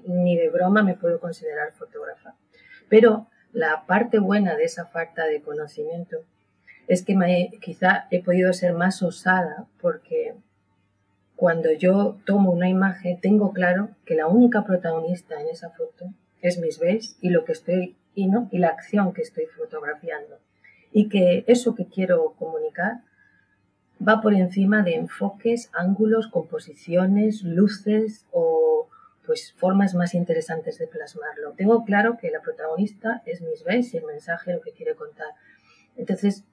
ni 0.06 0.38
de 0.38 0.50
broma 0.50 0.84
me 0.84 0.96
puedo 0.96 1.20
considerar 1.20 1.72
fotógrafa. 1.74 2.36
Pero 2.88 3.28
la 3.52 3.86
parte 3.86 4.20
buena 4.20 4.56
de 4.56 4.64
esa 4.64 4.86
falta 4.86 5.26
de 5.26 5.42
conocimiento 5.42 6.24
es 6.88 7.04
que 7.04 7.16
quizá 7.62 8.08
he 8.12 8.24
podido 8.24 8.54
ser 8.54 8.74
más 8.74 9.02
osada 9.02 9.66
porque 9.82 10.36
cuando 11.36 11.72
yo 11.72 12.18
tomo 12.26 12.52
una 12.52 12.70
imagen 12.70 13.20
tengo 13.20 13.52
claro 13.52 13.90
que 14.06 14.16
la 14.16 14.28
única 14.28 14.64
protagonista 14.64 15.42
en 15.42 15.50
esa 15.50 15.70
foto 15.72 16.06
es 16.42 16.60
mis 16.60 16.80
veis 16.80 17.18
y 17.22 17.30
lo 17.30 17.46
que 17.46 17.54
estoy 17.54 17.96
y 18.14 18.28
no 18.28 18.48
y 18.52 18.60
la 18.60 18.70
acción 18.70 19.14
que 19.14 19.22
estoy 19.22 19.46
fotografiando 19.46 20.38
y 20.92 21.10
que 21.10 21.44
eso 21.48 21.76
que 21.76 21.88
quiero 21.88 22.34
comunicar 22.38 23.02
va 24.08 24.22
por 24.22 24.34
encima 24.34 24.84
de 24.84 24.96
enfoques, 24.96 25.70
ángulos, 25.74 26.28
composiciones, 26.28 27.44
luces 27.44 28.26
o 28.32 28.88
pues 29.26 29.54
formas 29.54 29.94
más 29.94 30.16
interesantes 30.16 30.80
de 30.80 30.88
plasmarlo. 30.88 31.54
Tengo 31.54 31.86
claro 31.86 32.18
que 32.20 32.32
la 32.32 32.42
protagonista 32.42 33.22
es 33.26 33.42
Miss 33.42 33.64
Bess 33.64 33.94
y 33.94 33.98
el 33.98 34.06
mensaje 34.06 34.54
lo 34.54 34.62
que 34.62 34.72
quiere 34.72 34.96
contar. 34.96 35.30
Entonces, 35.96 36.44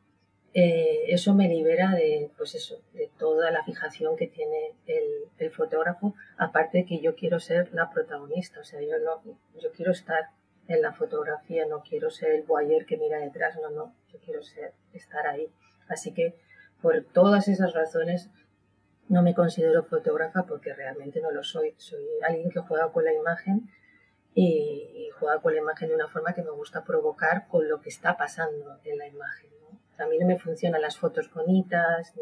eh, 0.54 1.04
eso 1.08 1.34
me 1.34 1.48
libera 1.48 1.92
de, 1.92 2.30
pues 2.36 2.54
eso, 2.54 2.80
de 2.92 3.10
toda 3.18 3.50
la 3.50 3.64
fijación 3.64 4.16
que 4.16 4.26
tiene 4.26 4.74
el, 4.86 5.50
fotógrafo, 5.50 6.14
aparte 6.36 6.78
de 6.78 6.84
que 6.84 7.00
yo 7.00 7.14
quiero 7.14 7.40
ser 7.40 7.72
la 7.72 7.90
protagonista, 7.90 8.60
o 8.60 8.64
sea, 8.64 8.80
yo 8.80 8.98
no, 8.98 9.22
yo 9.60 9.72
quiero 9.72 9.92
estar 9.92 10.28
en 10.68 10.82
la 10.82 10.92
fotografía, 10.92 11.64
no 11.66 11.82
quiero 11.82 12.10
ser 12.10 12.32
el 12.32 12.42
boyer 12.42 12.84
que 12.84 12.98
mira 12.98 13.18
detrás, 13.18 13.56
no, 13.62 13.70
no, 13.70 13.94
yo 14.12 14.18
quiero 14.20 14.42
ser, 14.42 14.72
estar 14.92 15.26
ahí. 15.26 15.48
Así 15.88 16.12
que 16.12 16.36
por 16.80 17.04
todas 17.12 17.48
esas 17.48 17.74
razones 17.74 18.30
no 19.08 19.22
me 19.22 19.34
considero 19.34 19.84
fotógrafa 19.84 20.44
porque 20.44 20.74
realmente 20.74 21.20
no 21.20 21.30
lo 21.30 21.42
soy. 21.42 21.74
Soy 21.78 22.04
alguien 22.26 22.50
que 22.50 22.60
juega 22.60 22.92
con 22.92 23.04
la 23.04 23.12
imagen 23.12 23.70
y, 24.34 25.08
juega 25.18 25.40
con 25.40 25.52
la 25.52 25.60
imagen 25.60 25.88
de 25.88 25.96
una 25.96 26.06
forma 26.06 26.32
que 26.32 26.44
me 26.44 26.50
gusta 26.50 26.84
provocar 26.84 27.48
con 27.48 27.68
lo 27.68 27.80
que 27.80 27.88
está 27.88 28.16
pasando 28.16 28.78
en 28.84 28.98
la 28.98 29.08
imagen. 29.08 29.50
A 29.98 30.06
mí 30.06 30.16
no 30.18 30.26
me 30.28 30.38
funcionan 30.38 30.80
las 30.80 30.96
fotos 30.96 31.28
bonitas 31.32 32.14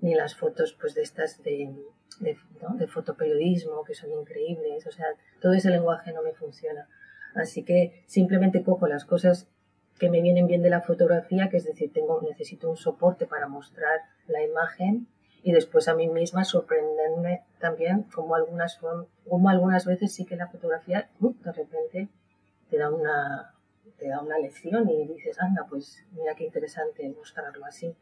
ni, 0.00 0.14
las 0.14 0.34
fotos 0.34 0.74
pues 0.80 0.94
de 0.94 1.02
estas 1.02 1.42
de, 1.42 1.76
de, 2.20 2.38
de 2.78 2.86
fotoperiodismo 2.86 3.84
que 3.84 3.94
son 3.94 4.10
increíbles. 4.12 4.86
O 4.86 4.90
sea, 4.90 5.06
todo 5.40 5.52
ese 5.52 5.68
lenguaje 5.68 6.12
no 6.12 6.22
me 6.22 6.32
funciona. 6.32 6.88
Así 7.34 7.62
que 7.62 8.04
simplemente 8.06 8.62
cojo 8.62 8.86
las 8.86 9.04
cosas 9.04 9.48
que 9.98 10.10
me 10.10 10.22
vienen 10.22 10.46
bien 10.46 10.62
de 10.62 10.70
la 10.70 10.80
fotografía, 10.80 11.48
que 11.48 11.56
es 11.56 11.64
decir, 11.64 11.92
tengo, 11.92 12.20
necesito 12.22 12.70
un 12.70 12.76
soporte 12.76 13.26
para 13.26 13.48
mostrar 13.48 14.00
la 14.26 14.42
imagen 14.42 15.08
y 15.42 15.52
después 15.52 15.88
a 15.88 15.94
mí 15.94 16.08
misma 16.08 16.44
sorprenderme 16.44 17.42
también 17.58 18.04
como 18.14 18.34
algunas, 18.34 18.78
como 19.28 19.48
algunas 19.48 19.86
veces 19.86 20.12
sí 20.12 20.24
que 20.24 20.36
la 20.36 20.48
fotografía 20.48 21.08
uh, 21.20 21.32
de 21.42 21.52
repente 21.52 22.08
te 22.70 22.78
da 22.78 22.90
una 22.90 23.54
te 23.98 24.08
da 24.08 24.20
una 24.20 24.38
lección 24.38 24.88
y 24.88 25.06
dices, 25.08 25.40
anda, 25.40 25.66
pues 25.68 26.04
mira 26.12 26.34
qué 26.36 26.44
interesante 26.44 27.08
mostrarlo 27.16 27.64
así. 27.64 27.94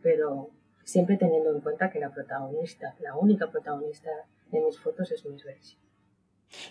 Pero 0.00 0.50
siempre 0.84 1.16
teniendo 1.16 1.50
en 1.50 1.60
cuenta 1.60 1.90
que 1.90 1.98
la 1.98 2.10
protagonista, 2.10 2.94
la 3.00 3.16
única 3.16 3.50
protagonista 3.50 4.10
de 4.52 4.60
mis 4.60 4.78
fotos 4.78 5.10
es 5.10 5.24
Miss 5.26 5.44
Bessie. 5.44 5.76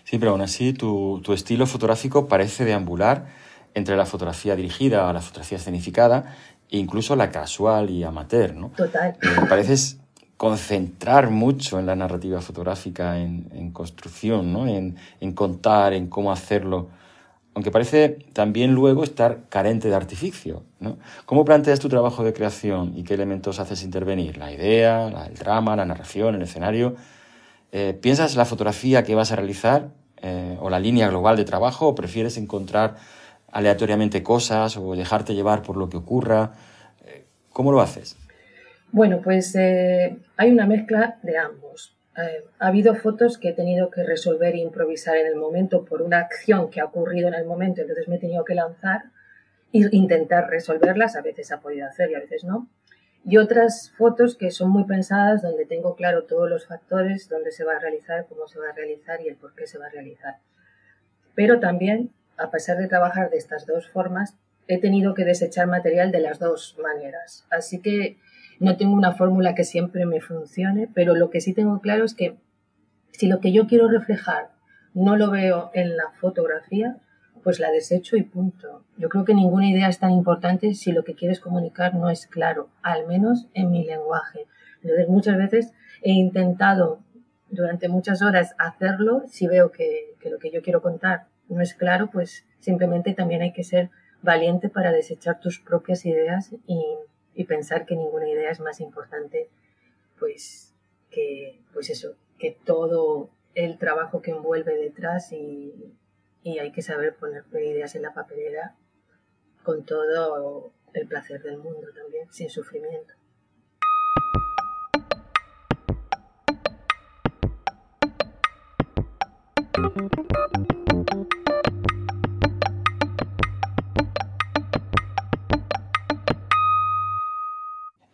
Sí, 0.04 0.18
pero 0.18 0.32
aún 0.32 0.40
así 0.40 0.72
tu, 0.72 1.20
tu 1.22 1.32
estilo 1.32 1.66
fotográfico 1.66 2.26
parece 2.26 2.64
deambular 2.64 3.26
entre 3.74 3.96
la 3.96 4.06
fotografía 4.06 4.56
dirigida 4.56 5.08
a 5.08 5.12
la 5.12 5.20
fotografía 5.20 5.58
escenificada 5.58 6.36
e 6.70 6.78
incluso 6.78 7.16
la 7.16 7.30
casual 7.30 7.90
y 7.90 8.04
amateur, 8.04 8.54
¿no? 8.54 8.70
Total. 8.76 9.16
Eh, 9.22 9.46
pareces 9.48 9.98
concentrar 10.36 11.30
mucho 11.30 11.78
en 11.78 11.86
la 11.86 11.94
narrativa 11.94 12.40
fotográfica, 12.40 13.18
en, 13.18 13.50
en 13.52 13.72
construcción, 13.72 14.52
¿no? 14.52 14.66
En, 14.66 14.96
en, 15.20 15.32
contar, 15.32 15.92
en 15.92 16.08
cómo 16.08 16.32
hacerlo, 16.32 16.88
aunque 17.54 17.70
parece 17.70 18.08
también 18.32 18.72
luego 18.72 19.04
estar 19.04 19.40
carente 19.48 19.88
de 19.88 19.96
artificio, 19.96 20.62
¿no? 20.78 20.98
¿Cómo 21.26 21.44
planteas 21.44 21.80
tu 21.80 21.88
trabajo 21.88 22.24
de 22.24 22.32
creación 22.32 22.96
y 22.96 23.02
qué 23.02 23.14
elementos 23.14 23.58
haces 23.58 23.82
intervenir? 23.82 24.38
¿La 24.38 24.52
idea, 24.52 25.10
la, 25.10 25.26
el 25.26 25.34
drama, 25.34 25.76
la 25.76 25.84
narración, 25.84 26.36
el 26.36 26.42
escenario? 26.42 26.94
Eh, 27.72 27.98
¿Piensas 28.00 28.34
la 28.36 28.44
fotografía 28.44 29.04
que 29.04 29.14
vas 29.14 29.32
a 29.32 29.36
realizar 29.36 29.90
eh, 30.22 30.56
o 30.60 30.70
la 30.70 30.80
línea 30.80 31.08
global 31.08 31.36
de 31.36 31.44
trabajo 31.44 31.88
o 31.88 31.94
prefieres 31.94 32.36
encontrar 32.36 32.96
aleatoriamente 33.52 34.22
cosas 34.22 34.76
o 34.76 34.94
dejarte 34.94 35.34
llevar 35.34 35.62
por 35.62 35.76
lo 35.76 35.88
que 35.88 35.96
ocurra? 35.96 36.52
Eh, 37.04 37.24
¿Cómo 37.52 37.72
lo 37.72 37.80
haces? 37.80 38.16
Bueno, 38.92 39.20
pues 39.22 39.54
hay 39.56 40.50
una 40.50 40.66
mezcla 40.66 41.18
de 41.22 41.38
ambos. 41.38 41.96
ha 42.58 42.66
habido 42.66 42.94
fotos 42.96 43.38
que 43.38 43.50
he 43.50 43.52
tenido 43.52 43.88
que 43.88 44.02
resolver 44.02 44.54
e 44.54 44.58
improvisar 44.58 45.16
en 45.16 45.26
el 45.28 45.36
momento 45.36 45.84
por 45.84 46.02
una 46.02 46.18
acción 46.18 46.70
que 46.70 46.80
ha 46.80 46.86
ocurrido 46.86 47.28
en 47.28 47.34
el 47.34 47.46
momento, 47.46 47.82
entonces 47.82 48.08
me 48.08 48.16
he 48.16 48.18
tenido 48.18 48.44
que 48.44 48.54
lanzar 48.54 49.04
e 49.72 49.88
intentar 49.92 50.50
resolverlas. 50.50 51.14
A 51.14 51.22
veces 51.22 51.52
ha 51.52 51.60
podido 51.60 51.86
hacer 51.86 52.10
y 52.10 52.14
a 52.14 52.20
veces 52.20 52.42
no 52.42 52.68
y 53.24 53.36
otras 53.36 53.92
fotos 53.96 54.36
que 54.36 54.50
son 54.50 54.70
muy 54.70 54.84
pensadas 54.84 55.42
donde 55.42 55.66
tengo 55.66 55.94
claro 55.94 56.24
todos 56.24 56.48
los 56.48 56.66
factores, 56.66 57.28
dónde 57.28 57.52
se 57.52 57.64
va 57.64 57.76
a 57.76 57.78
realizar, 57.78 58.26
cómo 58.28 58.46
se 58.48 58.58
va 58.58 58.70
a 58.70 58.72
realizar 58.72 59.20
y 59.20 59.28
el 59.28 59.36
por 59.36 59.54
qué 59.54 59.66
se 59.66 59.78
va 59.78 59.86
a 59.86 59.90
realizar. 59.90 60.36
Pero 61.34 61.60
también, 61.60 62.12
a 62.40 62.50
pesar 62.50 62.78
de 62.78 62.88
trabajar 62.88 63.30
de 63.30 63.36
estas 63.36 63.66
dos 63.66 63.88
formas, 63.88 64.36
he 64.66 64.78
tenido 64.78 65.14
que 65.14 65.24
desechar 65.24 65.66
material 65.66 66.12
de 66.12 66.20
las 66.20 66.38
dos 66.38 66.76
maneras. 66.82 67.46
Así 67.50 67.80
que 67.80 68.18
no 68.58 68.76
tengo 68.76 68.94
una 68.94 69.12
fórmula 69.12 69.54
que 69.54 69.64
siempre 69.64 70.06
me 70.06 70.20
funcione, 70.20 70.88
pero 70.94 71.14
lo 71.14 71.30
que 71.30 71.40
sí 71.40 71.52
tengo 71.52 71.80
claro 71.80 72.04
es 72.04 72.14
que 72.14 72.36
si 73.12 73.26
lo 73.26 73.40
que 73.40 73.52
yo 73.52 73.66
quiero 73.66 73.88
reflejar 73.88 74.50
no 74.94 75.16
lo 75.16 75.30
veo 75.30 75.70
en 75.74 75.96
la 75.96 76.10
fotografía, 76.20 76.98
pues 77.42 77.58
la 77.58 77.70
desecho 77.70 78.16
y 78.16 78.22
punto. 78.22 78.84
Yo 78.96 79.08
creo 79.08 79.24
que 79.24 79.34
ninguna 79.34 79.68
idea 79.68 79.88
es 79.88 79.98
tan 79.98 80.10
importante 80.10 80.74
si 80.74 80.92
lo 80.92 81.04
que 81.04 81.14
quieres 81.14 81.40
comunicar 81.40 81.94
no 81.94 82.10
es 82.10 82.26
claro, 82.26 82.68
al 82.82 83.06
menos 83.06 83.48
en 83.54 83.70
mi 83.70 83.84
lenguaje. 83.84 84.46
Entonces 84.82 85.08
muchas 85.08 85.36
veces 85.36 85.72
he 86.02 86.12
intentado 86.12 87.00
durante 87.48 87.88
muchas 87.88 88.22
horas 88.22 88.54
hacerlo, 88.58 89.24
si 89.28 89.46
veo 89.46 89.72
que, 89.72 90.14
lo 90.30 90.38
que 90.38 90.50
yo 90.50 90.62
quiero 90.62 90.82
contar 90.82 91.26
no 91.50 91.62
es 91.62 91.74
claro, 91.74 92.10
pues 92.10 92.46
simplemente 92.60 93.14
también 93.14 93.42
hay 93.42 93.52
que 93.52 93.64
ser 93.64 93.90
valiente 94.22 94.68
para 94.68 94.92
desechar 94.92 95.40
tus 95.40 95.60
propias 95.60 96.06
ideas 96.06 96.54
y, 96.66 96.96
pensar 97.48 97.86
que 97.86 97.96
ninguna 97.96 98.28
idea 98.28 98.50
es 98.50 98.60
más 98.60 98.80
importante 98.80 99.48
pues 100.18 100.74
que 101.10 101.58
pues 101.72 101.88
eso, 101.88 102.14
que 102.38 102.50
todo 102.66 103.30
el 103.54 103.78
trabajo 103.78 104.20
que 104.20 104.32
envuelve 104.32 104.76
detrás 104.76 105.32
y, 105.32 105.96
y 106.42 106.58
hay 106.58 106.70
que 106.70 106.82
saber 106.82 107.16
poner 107.16 107.44
ideas 107.54 107.94
en 107.94 108.02
la 108.02 108.12
papelera 108.12 108.76
con 109.62 109.86
todo 109.86 110.74
el 110.92 111.08
placer 111.08 111.42
del 111.42 111.56
mundo 111.56 111.88
también, 111.94 112.30
sin 112.30 112.50
sufrimiento. 112.50 113.14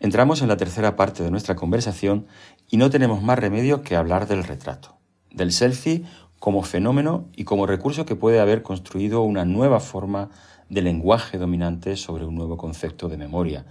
Entramos 0.07 0.41
en 0.41 0.47
la 0.47 0.57
tercera 0.57 0.95
parte 0.95 1.25
de 1.25 1.33
nuestra 1.33 1.57
conversación 1.57 2.29
y 2.71 2.77
no 2.77 2.91
tenemos 2.91 3.25
más 3.25 3.41
remedio 3.41 3.83
que 3.83 3.97
hablar 3.97 4.29
del 4.29 4.45
retrato, 4.45 4.99
del 5.33 5.51
selfie 5.51 6.05
como 6.39 6.63
fenómeno 6.63 7.27
y 7.35 7.43
como 7.43 7.67
recurso 7.67 8.07
que 8.07 8.15
puede 8.15 8.39
haber 8.39 8.63
construido 8.63 9.23
una 9.23 9.45
nueva 9.45 9.81
forma 9.81 10.31
del 10.69 10.85
lenguaje 10.85 11.39
dominante 11.39 11.97
sobre 11.97 12.25
un 12.25 12.37
nuevo 12.37 12.57
concepto 12.57 13.09
de 13.09 13.17
memoria, 13.17 13.67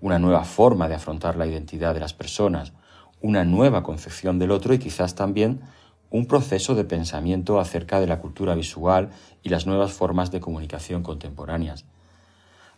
una 0.00 0.18
nueva 0.18 0.42
forma 0.42 0.88
de 0.88 0.96
afrontar 0.96 1.36
la 1.36 1.46
identidad 1.46 1.94
de 1.94 2.00
las 2.00 2.14
personas, 2.14 2.72
una 3.20 3.44
nueva 3.44 3.84
concepción 3.84 4.40
del 4.40 4.50
otro 4.50 4.74
y 4.74 4.80
quizás 4.80 5.14
también 5.14 5.60
un 6.10 6.26
proceso 6.26 6.74
de 6.74 6.82
pensamiento 6.82 7.60
acerca 7.60 8.00
de 8.00 8.08
la 8.08 8.18
cultura 8.18 8.56
visual 8.56 9.10
y 9.44 9.50
las 9.50 9.68
nuevas 9.68 9.92
formas 9.92 10.32
de 10.32 10.40
comunicación 10.40 11.04
contemporáneas. 11.04 11.84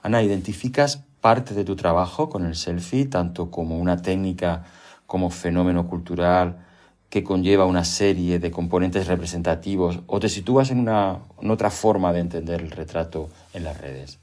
Ana, 0.03 0.23
¿identificas 0.23 1.05
parte 1.21 1.55
de 1.55 1.65
tu 1.65 1.77
trabajo 1.77 2.29
con 2.29 2.45
el 2.45 2.57
selfie, 2.57 3.07
tanto 3.07 3.51
como 3.51 3.79
una 3.79 4.03
técnica, 4.03 4.65
como 5.07 5.31
fenómeno 5.31 5.89
cultural 5.89 6.67
que 7.09 7.23
conlleva 7.23 7.67
una 7.67 7.85
serie 7.85 8.39
de 8.39 8.51
componentes 8.51 9.07
representativos, 9.07 10.01
o 10.07 10.19
te 10.19 10.29
sitúas 10.29 10.71
en, 10.71 10.81
una, 10.81 11.19
en 11.41 11.51
otra 11.51 11.71
forma 11.71 12.13
de 12.13 12.21
entender 12.21 12.61
el 12.61 12.71
retrato 12.71 13.29
en 13.55 13.65
las 13.65 13.81
redes? 13.81 14.19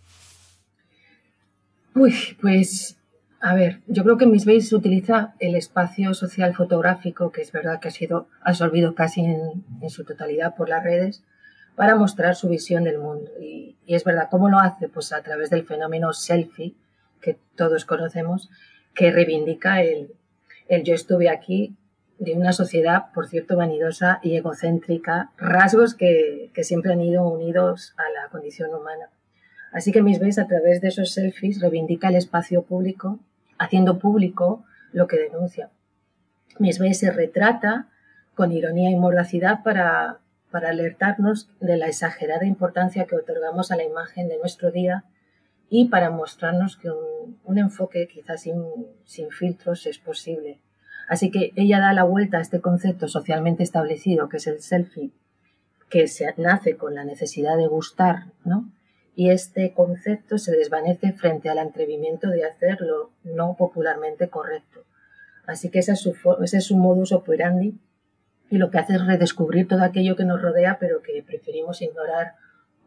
Uy, 1.95 2.13
pues 2.41 2.99
a 3.41 3.53
ver, 3.53 3.79
yo 3.87 4.03
creo 4.03 4.17
que 4.17 4.25
Miss 4.25 4.45
Base 4.45 4.75
utiliza 4.75 5.33
el 5.39 5.55
espacio 5.55 6.13
social 6.13 6.53
fotográfico, 6.53 7.31
que 7.31 7.41
es 7.41 7.51
verdad 7.51 7.79
que 7.79 7.87
ha 7.87 7.91
sido 7.91 8.27
absorbido 8.41 8.95
casi 8.95 9.21
en, 9.21 9.63
su 9.89 10.03
totalidad 10.03 10.55
por 10.55 10.67
las 10.67 10.83
redes, 10.83 11.23
para 11.79 11.95
mostrar 11.95 12.35
su 12.35 12.49
visión 12.49 12.83
del 12.83 12.97
mundo. 12.97 13.31
Y, 13.39 13.77
es 13.87 14.03
verdad, 14.03 14.27
¿cómo 14.29 14.49
lo 14.49 14.59
hace? 14.59 14.89
Pues 14.89 15.13
a 15.13 15.23
través 15.23 15.49
del 15.49 15.65
fenómeno 15.65 16.11
selfie, 16.11 16.75
que 17.21 17.37
todos 17.55 17.85
conocemos, 17.85 18.49
que 18.93 19.11
reivindica 19.11 19.81
el, 19.81 20.13
el 20.67 20.83
yo 20.83 20.93
estuve 20.93 21.29
aquí 21.29 21.77
de 22.17 22.33
una 22.33 22.51
sociedad, 22.51 23.13
por 23.13 23.29
cierto, 23.29 23.55
vanidosa 23.55 24.19
y 24.21 24.35
egocéntrica, 24.35 25.31
rasgos 25.37 25.95
que, 25.95 26.51
que 26.53 26.65
siempre 26.65 26.91
han 26.91 26.99
ido 26.99 27.25
unidos 27.25 27.93
a 27.95 28.03
la 28.11 28.29
condición 28.29 28.75
humana. 28.75 29.09
Así 29.71 29.93
que 29.93 30.01
Miss 30.01 30.19
Base, 30.19 30.41
a 30.41 30.47
través 30.47 30.81
de 30.81 30.89
esos 30.89 31.13
selfies, 31.13 31.61
reivindica 31.61 32.09
el 32.09 32.17
espacio 32.17 32.63
público 32.63 33.19
haciendo 33.57 33.99
público 33.99 34.65
lo 34.91 35.07
que 35.07 35.17
denuncia. 35.17 35.69
Misma 36.57 36.93
se 36.93 37.09
retrata 37.09 37.87
con 38.35 38.51
ironía 38.51 38.91
y 38.91 38.97
mordacidad 38.97 39.63
para, 39.63 40.19
para 40.51 40.69
alertarnos 40.69 41.49
de 41.59 41.77
la 41.77 41.87
exagerada 41.87 42.45
importancia 42.45 43.05
que 43.05 43.15
otorgamos 43.15 43.71
a 43.71 43.75
la 43.75 43.83
imagen 43.83 44.27
de 44.27 44.37
nuestro 44.37 44.71
día 44.71 45.05
y 45.69 45.89
para 45.89 46.09
mostrarnos 46.09 46.77
que 46.77 46.89
un, 46.89 47.57
enfoque 47.57 48.07
quizás 48.07 48.41
sin, 48.41 49.29
filtros 49.31 49.85
es 49.85 49.99
posible. 49.99 50.59
Así 51.07 51.31
que 51.31 51.51
ella 51.55 51.79
da 51.79 51.93
la 51.93 52.03
vuelta 52.03 52.37
a 52.37 52.41
este 52.41 52.61
concepto 52.61 53.07
socialmente 53.07 53.63
establecido 53.63 54.29
que 54.29 54.37
es 54.37 54.47
el 54.47 54.61
selfie, 54.61 55.11
que 55.89 56.07
se 56.07 56.33
nace 56.37 56.77
con 56.77 56.95
la 56.95 57.03
necesidad 57.03 57.57
de 57.57 57.67
gustar, 57.67 58.25
¿no? 58.43 58.71
y 59.19 59.31
este 59.31 59.73
concepto 59.73 60.37
se 60.37 60.55
desvanece 60.55 61.11
frente 61.11 61.49
al 61.49 61.59
atrevimiento 61.59 62.29
de 62.29 62.45
hacer 62.45 62.79
lo 62.79 63.11
no 63.25 63.57
popularmente 63.57 64.29
correcto. 64.29 64.85
Así 65.45 65.69
que 65.69 65.79
ese 65.79 65.91
es 65.91 66.63
su 66.63 66.77
modus 66.77 67.11
operandi 67.11 67.77
y 68.49 68.57
lo 68.57 68.71
que 68.71 68.79
hace 68.79 68.93
es 68.95 69.05
redescubrir 69.05 69.67
todo 69.67 69.83
aquello 69.83 70.15
que 70.15 70.25
nos 70.25 70.41
rodea 70.41 70.77
pero 70.79 71.01
que 71.01 71.23
preferimos 71.23 71.81
ignorar 71.81 72.33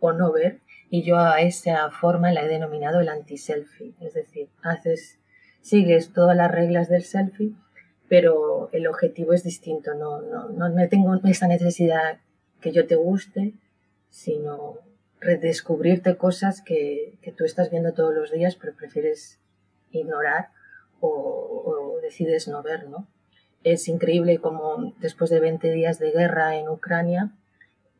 o 0.00 0.12
no 0.12 0.32
ver. 0.32 0.60
Y 0.90 1.02
yo 1.02 1.18
a 1.18 1.40
esa 1.40 1.90
forma 1.90 2.32
la 2.32 2.42
he 2.42 2.48
denominado 2.48 3.00
el 3.00 3.08
anti-selfie, 3.08 3.94
es 4.00 4.14
decir, 4.14 4.48
haces, 4.62 5.18
sigues 5.60 6.12
todas 6.12 6.36
las 6.36 6.50
reglas 6.50 6.88
del 6.88 7.04
selfie 7.04 7.54
pero 8.12 8.68
el 8.72 8.88
objetivo 8.88 9.32
es 9.32 9.42
distinto, 9.42 9.94
no, 9.94 10.20
no, 10.20 10.50
no 10.50 10.88
tengo 10.90 11.18
esa 11.24 11.48
necesidad 11.48 12.18
que 12.60 12.70
yo 12.70 12.86
te 12.86 12.94
guste, 12.94 13.54
sino 14.10 14.80
redescubrirte 15.18 16.18
cosas 16.18 16.60
que, 16.60 17.16
que, 17.22 17.32
tú 17.32 17.46
estás 17.46 17.70
viendo 17.70 17.94
todos 17.94 18.14
los 18.14 18.30
días, 18.30 18.56
pero 18.56 18.74
prefieres 18.74 19.40
ignorar 19.92 20.50
o, 21.00 21.96
decides 22.02 22.48
no 22.48 22.62
ver, 22.62 22.86
¿no? 22.86 23.08
Es 23.64 23.88
increíble 23.88 24.38
como 24.38 24.94
después 24.98 25.30
de 25.30 25.40
20 25.40 25.70
días 25.72 25.98
de 25.98 26.10
guerra 26.10 26.56
en 26.56 26.68
Ucrania 26.68 27.32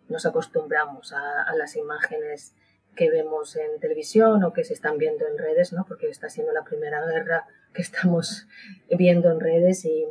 nos 0.08 0.26
acostumbramos 0.26 1.12
a, 1.12 1.54
las 1.56 1.76
imágenes 1.76 2.54
que 2.94 3.10
vemos 3.10 3.56
en 3.56 3.80
televisión 3.80 4.44
o 4.44 4.52
que 4.52 4.64
se 4.64 4.74
están 4.74 4.98
viendo 4.98 5.26
en 5.26 5.38
redes, 5.38 5.72
¿no? 5.72 5.86
Porque 5.86 6.08
está 6.08 6.28
siendo 6.28 6.52
la 6.52 6.62
primera 6.62 7.04
guerra 7.06 7.46
que 7.72 7.82
estamos 7.82 8.46
viendo 8.96 9.30
en 9.30 9.40
redes 9.40 9.84
y, 9.84 10.06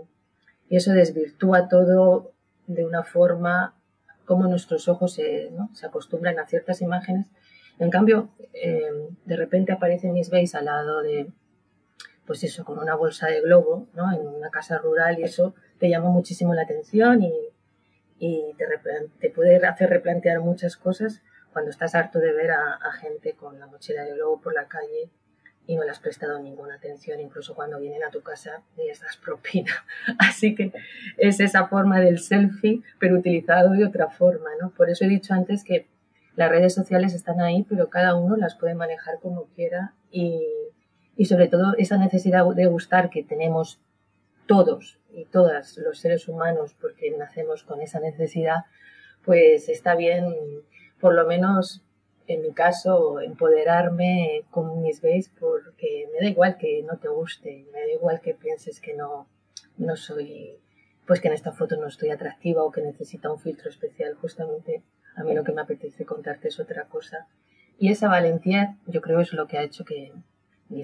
eso 0.70 0.94
desvirtúa 0.94 1.68
todo 1.68 2.32
de 2.66 2.86
una 2.86 3.04
forma 3.04 3.76
cómo 4.24 4.48
nuestros 4.48 4.88
ojos 4.88 5.16
se, 5.16 5.52
acostumbran 5.84 6.40
a 6.40 6.48
ciertas 6.48 6.82
imágenes. 6.82 7.28
En 7.78 7.90
cambio, 7.90 8.30
eh, 8.54 8.90
de 9.26 9.36
repente 9.36 9.74
aparece 9.74 10.14
Miss 10.14 10.30
Base 10.30 10.56
al 10.56 10.66
lado 10.66 11.02
de, 11.02 11.30
pues 12.26 12.44
eso, 12.44 12.64
con 12.64 12.80
una 12.80 12.96
bolsa 12.96 13.28
de 13.28 13.42
globo, 13.42 13.88
¿no? 13.94 14.12
En 14.12 14.28
una 14.28 14.50
casa 14.50 14.78
rural 14.78 15.20
y 15.20 15.24
eso 15.24 15.54
te 15.80 15.90
llama 15.90 16.10
muchísimo 16.10 16.54
la 16.54 16.64
atención 16.64 17.24
y, 17.24 17.34
te, 19.20 19.30
puede 19.32 19.66
hacer 19.66 19.90
replantear 19.90 20.40
muchas 20.42 20.78
cosas 20.78 21.22
cuando 21.52 21.72
estás 21.72 21.96
harto 21.96 22.20
de 22.20 22.32
ver 22.34 22.52
a, 22.52 22.74
a 22.74 22.92
gente 22.92 23.34
con 23.34 23.60
la 23.60 23.66
mochila 23.66 24.04
de 24.04 24.14
globo 24.14 24.40
por 24.40 24.54
la 24.54 24.68
calle 24.68 25.10
y 25.68 25.76
no 25.76 25.84
le 25.84 25.92
has 25.92 26.00
prestado 26.00 26.40
ninguna 26.40 26.76
atención, 26.76 27.20
incluso 27.20 27.56
cuando 27.56 27.80
vienen 27.80 28.04
a 28.04 28.12
tu 28.12 28.22
casa 28.22 28.62
y 28.78 28.88
les 28.88 29.02
das 29.02 29.18
propina. 29.24 29.74
Así 30.20 30.56
que 30.56 30.72
es 31.18 31.40
esa 31.40 31.68
forma 31.68 32.00
del 32.00 32.20
selfie, 32.20 32.82
pero 33.00 33.18
utilizado 33.18 33.72
de 33.72 33.86
otra 33.86 34.10
forma, 34.10 34.50
¿no? 34.60 34.72
Por 34.72 34.90
eso 34.90 35.06
he 35.06 35.10
dicho 35.10 35.34
antes 35.34 35.64
que 35.64 35.88
las 36.36 36.50
redes 36.50 36.74
sociales 36.74 37.14
están 37.14 37.42
ahí, 37.42 37.66
pero 37.68 37.90
cada 37.90 38.16
uno 38.16 38.36
las 38.36 38.56
puede 38.56 38.76
manejar 38.76 39.20
como 39.20 39.46
quiera 39.56 39.94
y, 40.12 40.42
y 41.16 41.26
sobre 41.26 41.48
todo 41.48 41.74
esa 41.78 41.98
necesidad 41.98 42.46
de 42.56 42.66
gustar 42.68 43.10
que 43.10 43.24
tenemos 43.24 43.80
todos 44.46 45.00
y 45.14 45.26
todas 45.26 45.78
los 45.78 46.00
seres 46.00 46.28
humanos, 46.28 46.76
porque 46.80 47.12
nacemos 47.12 47.64
con 47.64 47.82
esa 47.82 48.00
necesidad, 48.00 48.66
pues 49.24 49.70
está 49.70 49.96
bien 49.96 50.34
por 51.00 51.14
lo 51.14 51.26
menos 51.26 51.84
en 52.28 52.42
mi 52.42 52.54
caso, 52.54 53.20
empoderarme 53.20 54.46
con 54.52 54.82
mis 54.82 55.02
veis 55.02 55.30
porque 55.40 56.08
me 56.14 56.20
da 56.20 56.30
igual 56.30 56.58
que 56.58 56.84
no 56.84 56.98
te 56.98 57.10
guste, 57.10 57.66
me 57.74 57.82
da 57.82 57.92
igual 57.92 58.22
que 58.22 58.34
pienses 58.34 58.80
que 58.80 58.94
no, 58.94 59.28
no 59.78 59.96
soy, 59.98 60.58
pues 61.06 61.20
que 61.20 61.28
en 61.28 61.34
esta 61.34 61.52
foto 61.52 61.76
no 61.78 61.88
estoy 61.88 62.10
atractiva 62.10 62.64
o 62.64 62.72
que 62.72 62.82
necesita 62.82 63.32
un 63.32 63.40
filtro 63.40 63.70
especial. 63.70 64.16
Justamente 64.16 64.84
a 65.16 65.24
mí 65.24 65.34
lo 65.34 65.44
que 65.44 65.52
me 65.52 65.62
apetece 65.62 66.06
contarte 66.06 66.48
es 66.48 66.60
otra 66.60 66.86
cosa. 66.86 67.28
Y 67.78 67.92
esa 67.92 68.08
valentía 68.08 68.78
yo 68.86 69.02
creo 69.02 69.20
es 69.20 69.34
lo 69.34 69.48
que 69.48 69.58
ha 69.58 69.64
hecho 69.64 69.84
que 69.84 70.14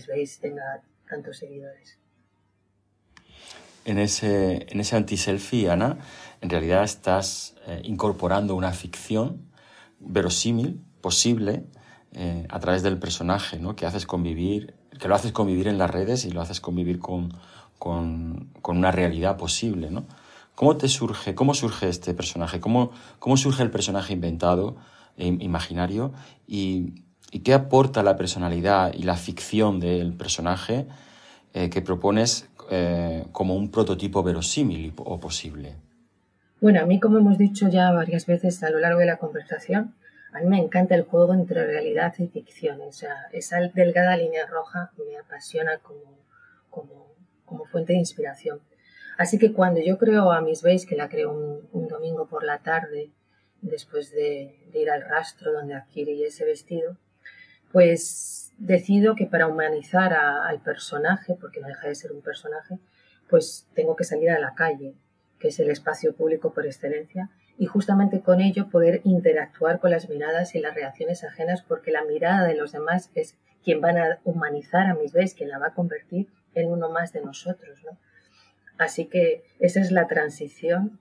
veis 0.07 0.39
tenga 0.39 0.81
tantos 1.09 1.37
seguidores. 1.37 1.97
En 3.85 3.99
ese, 3.99 4.67
en 4.69 4.81
ese 4.81 4.95
anti-selfie, 4.97 5.69
Ana, 5.69 5.99
en 6.41 6.49
realidad 6.49 6.83
estás 6.83 7.55
eh, 7.67 7.81
incorporando 7.85 8.55
una 8.55 8.73
ficción 8.73 9.49
verosímil 9.99 10.81
posible 11.01 11.63
eh, 12.11 12.45
a 12.49 12.59
través 12.59 12.83
del 12.83 12.99
personaje, 12.99 13.59
¿no? 13.59 13.75
Que 13.75 13.85
haces 13.85 14.05
convivir, 14.05 14.75
que 14.99 15.07
lo 15.07 15.15
haces 15.15 15.31
convivir 15.31 15.67
en 15.67 15.77
las 15.77 15.89
redes 15.89 16.25
y 16.25 16.31
lo 16.31 16.41
haces 16.41 16.59
convivir 16.59 16.99
con, 16.99 17.33
con, 17.79 18.49
con 18.61 18.77
una 18.77 18.91
realidad 18.91 19.37
posible, 19.37 19.89
¿no? 19.89 20.05
¿Cómo 20.55 20.75
te 20.75 20.89
surge, 20.89 21.35
cómo 21.35 21.53
surge 21.53 21.87
este 21.87 22.13
personaje? 22.13 22.59
¿Cómo, 22.59 22.91
cómo 23.19 23.37
surge 23.37 23.63
el 23.63 23.69
personaje 23.69 24.13
inventado, 24.13 24.75
e 25.15 25.27
imaginario? 25.27 26.13
Y, 26.47 27.05
y, 27.31 27.39
qué 27.39 27.53
aporta 27.53 28.03
la 28.03 28.15
personalidad 28.15 28.93
y 28.93 29.03
la 29.03 29.15
ficción 29.15 29.79
del 29.79 30.13
personaje 30.13 30.87
eh, 31.53 31.69
que 31.69 31.81
propones 31.81 32.47
eh, 32.69 33.25
como 33.31 33.55
un 33.55 33.71
prototipo 33.71 34.23
verosímil 34.23 34.93
o 34.97 35.19
posible? 35.19 35.75
Bueno, 36.59 36.81
a 36.81 36.85
mí, 36.85 36.99
como 36.99 37.19
hemos 37.19 37.37
dicho 37.37 37.69
ya 37.69 37.91
varias 37.91 38.25
veces 38.25 38.63
a 38.63 38.69
lo 38.69 38.79
largo 38.79 38.99
de 38.99 39.05
la 39.05 39.17
conversación, 39.17 39.95
a 40.33 40.39
mí 40.39 40.47
me 40.47 40.59
encanta 40.59 40.95
el 40.95 41.03
juego 41.03 41.33
entre 41.33 41.65
realidad 41.65 42.13
y 42.17 42.27
ficción. 42.27 42.81
O 42.81 42.91
sea, 42.91 43.27
esa 43.31 43.59
delgada 43.73 44.17
línea 44.17 44.45
roja 44.45 44.91
me 44.97 45.17
apasiona 45.17 45.77
como, 45.79 46.19
como, 46.69 47.13
como 47.45 47.65
fuente 47.65 47.93
de 47.93 47.99
inspiración. 47.99 48.59
Así 49.17 49.39
que 49.39 49.51
cuando 49.51 49.81
yo 49.81 49.97
creo 49.97 50.31
a 50.31 50.41
Miss 50.41 50.61
Base, 50.61 50.85
que 50.85 50.95
la 50.95 51.09
creo 51.09 51.31
un, 51.71 51.87
domingo 51.87 52.27
por 52.27 52.43
la 52.43 52.59
tarde, 52.59 53.11
después 53.61 54.11
de, 54.11 54.69
ir 54.73 54.91
al 54.91 55.01
rastro 55.01 55.51
donde 55.51 55.73
adquirí 55.73 56.23
ese 56.23 56.45
vestido, 56.45 56.97
pues 57.71 58.53
decido 58.57 59.15
que 59.15 59.25
para 59.25 59.47
humanizar 59.47 60.13
al 60.13 60.61
personaje, 60.61 61.35
porque 61.39 61.59
no 61.59 61.67
deja 61.67 61.87
de 61.87 61.95
ser 61.95 62.11
un 62.11 62.21
personaje, 62.21 62.79
pues 63.29 63.67
tengo 63.73 63.95
que 63.95 64.03
salir 64.03 64.31
a 64.31 64.39
la 64.39 64.55
calle, 64.55 64.93
que 65.39 65.49
es 65.49 65.59
el 65.59 65.69
espacio 65.69 66.15
público 66.15 66.53
por 66.53 66.65
excelencia, 66.65 67.29
y 67.57 67.65
justamente 67.65 68.21
con 68.21 68.41
ello 68.41 68.69
poder 68.69 69.01
interactuar 69.03 69.79
con 69.79 69.91
las 69.91 70.09
miradas 70.09 70.55
y 70.55 70.59
las 70.59 70.75
reacciones 70.75 71.23
ajenas 71.23 71.63
porque 71.63 71.91
la 71.91 72.03
mirada 72.03 72.47
de 72.47 72.55
los 72.55 72.71
demás 72.71 73.09
es 73.15 73.35
quien 73.63 73.81
van 73.81 73.97
a 73.97 74.19
humanizar 74.23 74.87
a 74.87 74.95
mis 74.95 75.11
veces, 75.11 75.33
quien 75.33 75.49
la 75.49 75.59
va 75.59 75.67
a 75.67 75.73
convertir 75.73 76.27
en 76.53 76.71
uno 76.71 76.89
más 76.89 77.13
de 77.13 77.21
nosotros. 77.21 77.79
¿no? 77.83 77.97
Así 78.77 79.05
que 79.05 79.43
esa 79.59 79.79
es 79.79 79.91
la 79.91 80.07
transición 80.07 80.99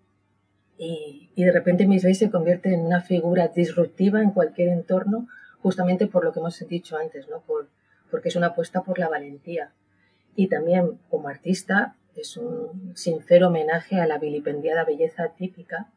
y, 0.79 1.31
de 1.37 1.53
repente 1.53 1.87
mis 1.87 2.03
veces 2.03 2.19
se 2.19 2.31
convierte 2.31 2.73
en 2.73 2.81
una 2.81 3.01
figura 3.01 3.49
disruptiva 3.49 4.21
en 4.21 4.31
cualquier 4.31 4.69
entorno 4.69 5.29
justamente 5.67 6.07
por 6.07 6.23
lo 6.23 6.33
que 6.33 6.39
hemos 6.39 6.57
dicho 6.69 6.97
antes, 6.97 7.27
¿no? 7.29 7.41
Por, 7.41 7.69
porque 8.09 8.29
es 8.29 8.37
una 8.37 8.47
apuesta 8.55 8.85
por 8.85 9.01
la 9.01 9.09
valentía. 9.09 9.73
Y 10.37 10.47
también 10.47 11.01
como 11.11 11.27
artista 11.27 11.97
es 12.15 12.37
un 12.37 12.97
sincero 12.97 13.49
homenaje 13.49 14.01
a 14.01 14.07
la 14.07 14.19
vilipendiada 14.19 14.85
belleza 14.85 15.31
típica 15.37 15.91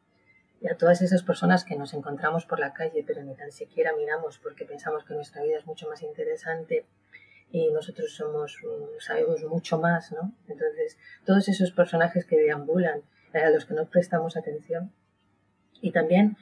y 0.59 0.69
a 0.69 0.75
todas 0.75 1.03
esas 1.03 1.21
personas 1.21 1.65
que 1.65 1.75
nos 1.75 1.93
encontramos 1.93 2.47
por 2.47 2.59
la 2.59 2.73
calle, 2.73 3.03
pero 3.05 3.21
ni 3.21 3.35
tan 3.35 3.51
siquiera 3.51 3.93
miramos 3.95 4.39
porque 4.39 4.65
pensamos 4.65 5.03
que 5.03 5.13
nuestra 5.13 5.43
vida 5.43 5.59
es 5.59 5.67
mucho 5.67 5.87
más 5.87 6.01
interesante 6.01 6.87
y 7.51 7.69
nosotros 7.69 8.11
somos, 8.15 8.57
sabemos 8.97 9.43
mucho 9.43 9.77
más, 9.77 10.11
¿no? 10.13 10.33
Entonces, 10.47 10.97
todos 11.27 11.47
esos 11.47 11.69
personajes 11.69 12.25
que 12.25 12.39
deambulan, 12.39 13.03
a 13.35 13.51
los 13.51 13.65
que 13.65 13.75
no 13.75 13.85
prestamos 13.85 14.35
atención. 14.35 14.91
Y 15.79 15.91
también 15.91 16.37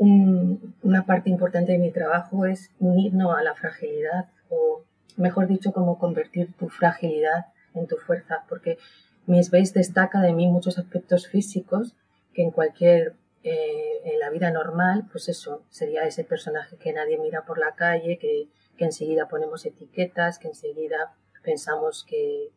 una 0.00 1.04
parte 1.04 1.28
importante 1.28 1.72
de 1.72 1.78
mi 1.78 1.90
trabajo 1.90 2.46
es 2.46 2.70
unirnos 2.78 3.36
a 3.36 3.42
la 3.42 3.54
fragilidad, 3.54 4.28
o 4.48 4.82
mejor 5.16 5.46
dicho, 5.46 5.72
como 5.72 5.98
convertir 5.98 6.52
tu 6.54 6.68
fragilidad 6.68 7.46
en 7.74 7.86
tu 7.86 7.96
fuerza, 7.96 8.44
porque 8.48 8.78
Miss 9.26 9.50
Base 9.50 9.72
destaca 9.74 10.20
de 10.20 10.32
mí 10.32 10.48
muchos 10.48 10.78
aspectos 10.78 11.28
físicos 11.28 11.94
que 12.32 12.42
en 12.42 12.50
cualquier 12.50 13.14
eh, 13.42 14.00
en 14.04 14.18
la 14.18 14.30
vida 14.30 14.50
normal, 14.50 15.06
pues 15.10 15.28
eso, 15.28 15.62
sería 15.70 16.04
ese 16.04 16.24
personaje 16.24 16.76
que 16.76 16.92
nadie 16.92 17.18
mira 17.18 17.44
por 17.44 17.58
la 17.58 17.74
calle, 17.74 18.18
que, 18.18 18.48
que 18.76 18.84
enseguida 18.84 19.28
ponemos 19.28 19.64
etiquetas, 19.64 20.38
que 20.38 20.48
enseguida 20.48 21.14
pensamos 21.42 22.04
que, 22.08 22.50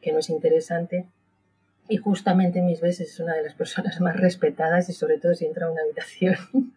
que 0.00 0.12
no 0.12 0.18
es 0.18 0.30
interesante. 0.30 1.06
Y 1.88 1.96
justamente 1.96 2.60
mis 2.60 2.80
veces 2.80 3.10
es 3.10 3.20
una 3.20 3.34
de 3.34 3.42
las 3.42 3.54
personas 3.54 4.00
más 4.00 4.16
respetadas 4.16 4.88
y 4.88 4.92
sobre 4.92 5.18
todo 5.18 5.34
si 5.34 5.46
entra 5.46 5.66
a 5.66 5.70
una 5.70 5.82
habitación, 5.82 6.36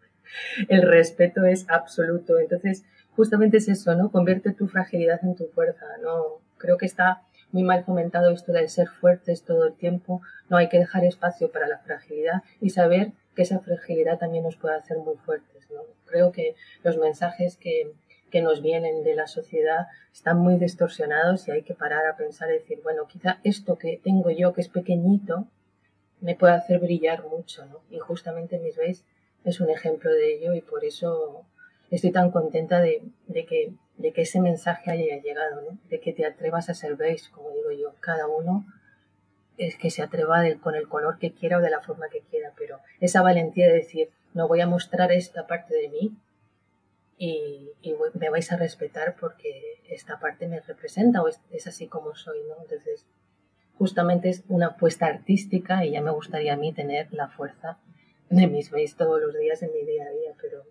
el 0.69 0.81
respeto 0.83 1.45
es 1.45 1.65
absoluto. 1.69 2.39
Entonces, 2.39 2.83
justamente 3.15 3.57
es 3.57 3.67
eso, 3.67 3.95
¿no? 3.95 4.11
Convierte 4.11 4.53
tu 4.53 4.67
fragilidad 4.67 5.19
en 5.23 5.35
tu 5.35 5.47
fuerza, 5.47 5.85
¿no? 6.01 6.39
Creo 6.57 6.77
que 6.77 6.85
está 6.85 7.23
muy 7.51 7.63
mal 7.63 7.83
fomentado 7.83 8.31
esto 8.31 8.53
de 8.53 8.67
ser 8.69 8.87
fuertes 8.87 9.43
todo 9.43 9.67
el 9.67 9.73
tiempo. 9.73 10.21
No 10.49 10.57
hay 10.57 10.69
que 10.69 10.79
dejar 10.79 11.03
espacio 11.03 11.51
para 11.51 11.67
la 11.67 11.79
fragilidad 11.79 12.43
y 12.61 12.69
saber 12.69 13.11
que 13.35 13.43
esa 13.43 13.59
fragilidad 13.59 14.17
también 14.17 14.43
nos 14.43 14.55
puede 14.55 14.75
hacer 14.75 14.97
muy 14.97 15.15
fuertes. 15.17 15.67
¿no? 15.71 15.81
Creo 16.05 16.31
que 16.31 16.55
los 16.83 16.97
mensajes 16.97 17.57
que, 17.57 17.91
que 18.31 18.41
nos 18.41 18.61
vienen 18.61 19.03
de 19.03 19.15
la 19.15 19.27
sociedad 19.27 19.87
están 20.11 20.39
muy 20.39 20.55
distorsionados 20.55 21.47
y 21.47 21.51
hay 21.51 21.63
que 21.63 21.75
parar 21.75 22.07
a 22.07 22.15
pensar 22.15 22.49
y 22.49 22.53
decir, 22.53 22.79
bueno, 22.81 23.05
quizá 23.07 23.39
esto 23.43 23.77
que 23.77 23.99
tengo 24.03 24.31
yo, 24.31 24.53
que 24.53 24.61
es 24.61 24.69
pequeñito, 24.69 25.47
me 26.21 26.35
puede 26.35 26.53
hacer 26.53 26.79
brillar 26.79 27.27
mucho. 27.27 27.83
Y 27.89 27.99
justamente 27.99 28.57
Miss 28.59 28.77
veis 28.77 29.03
es 29.43 29.59
un 29.59 29.69
ejemplo 29.69 30.11
de 30.11 30.35
ello 30.35 30.53
y 30.53 30.61
por 30.61 30.85
eso 30.85 31.45
estoy 31.89 32.11
tan 32.11 32.31
contenta 32.31 32.79
de, 32.79 33.03
de, 33.27 33.45
que, 33.45 33.73
de 33.97 34.13
que 34.13 34.21
ese 34.21 34.39
mensaje 34.39 34.91
haya 34.91 35.21
llegado. 35.21 35.61
De 35.89 35.99
que 35.99 36.13
te 36.13 36.25
atrevas 36.25 36.69
a 36.69 36.73
ser 36.73 36.95
veis, 36.95 37.29
como 37.29 37.51
digo 37.51 37.71
yo, 37.71 37.95
cada 37.99 38.27
uno 38.27 38.65
es 39.57 39.75
que 39.77 39.91
se 39.91 40.01
atreva 40.01 40.43
con 40.61 40.75
el 40.75 40.87
color 40.87 41.19
que 41.19 41.33
quiera 41.33 41.57
o 41.57 41.61
de 41.61 41.69
la 41.69 41.81
forma 41.81 42.09
que 42.09 42.21
quiera, 42.21 42.53
pero 42.57 42.79
esa 42.99 43.21
valentía 43.21 43.67
de 43.67 43.73
decir, 43.73 44.09
no 44.33 44.47
voy 44.47 44.61
a 44.61 44.67
mostrar 44.67 45.11
esta 45.11 45.45
parte 45.45 45.75
de 45.75 45.89
mí 45.89 46.15
y, 47.23 47.71
me 48.15 48.29
vais 48.29 48.51
a 48.51 48.57
respetar 48.57 49.15
porque 49.19 49.81
esta 49.89 50.19
parte 50.19 50.47
me 50.47 50.59
representa 50.59 51.21
o 51.21 51.27
es, 51.27 51.67
así 51.67 51.87
como 51.87 52.15
soy, 52.15 52.39
¿no? 52.47 52.55
Entonces, 52.61 53.05
justamente 53.77 54.29
es 54.29 54.43
una 54.47 54.67
apuesta 54.67 55.05
artística 55.05 55.85
y 55.85 55.91
ya 55.91 56.01
me 56.01 56.11
gustaría 56.11 56.53
a 56.53 56.57
mí 56.57 56.73
tener 56.73 57.13
la 57.13 57.27
fuerza 57.27 57.77
de 58.29 58.47
mis 58.47 58.71
veis 58.71 58.95
todos 58.95 59.21
los 59.21 59.37
días 59.37 59.61
en 59.61 59.71
mi 59.71 59.85
día 59.85 60.05
a 60.05 60.11
día, 60.11 60.33
pero 60.41 60.63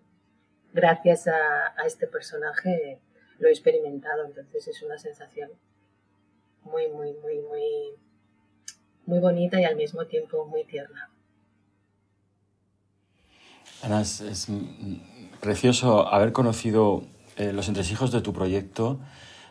gracias 0.73 1.27
a, 1.27 1.73
a 1.77 1.85
este 1.85 2.07
personaje 2.07 2.99
lo 3.39 3.47
he 3.47 3.51
experimentado, 3.51 4.25
entonces 4.25 4.67
es 4.67 4.81
una 4.83 4.97
sensación 4.97 5.51
muy, 6.63 6.89
muy, 6.89 7.13
muy, 7.13 7.39
muy 7.39 7.95
muy 9.05 9.19
bonita 9.19 9.59
y 9.59 9.65
al 9.65 9.75
mismo 9.75 10.05
tiempo 10.05 10.45
muy 10.45 10.63
tierna. 10.63 11.09
Ana, 13.81 14.01
es, 14.01 14.47
precioso 15.41 16.07
haber 16.07 16.31
conocido 16.31 17.03
eh, 17.35 17.51
los 17.51 17.67
entresijos 17.67 18.11
de 18.11 18.21
tu 18.21 18.31
proyecto, 18.33 18.99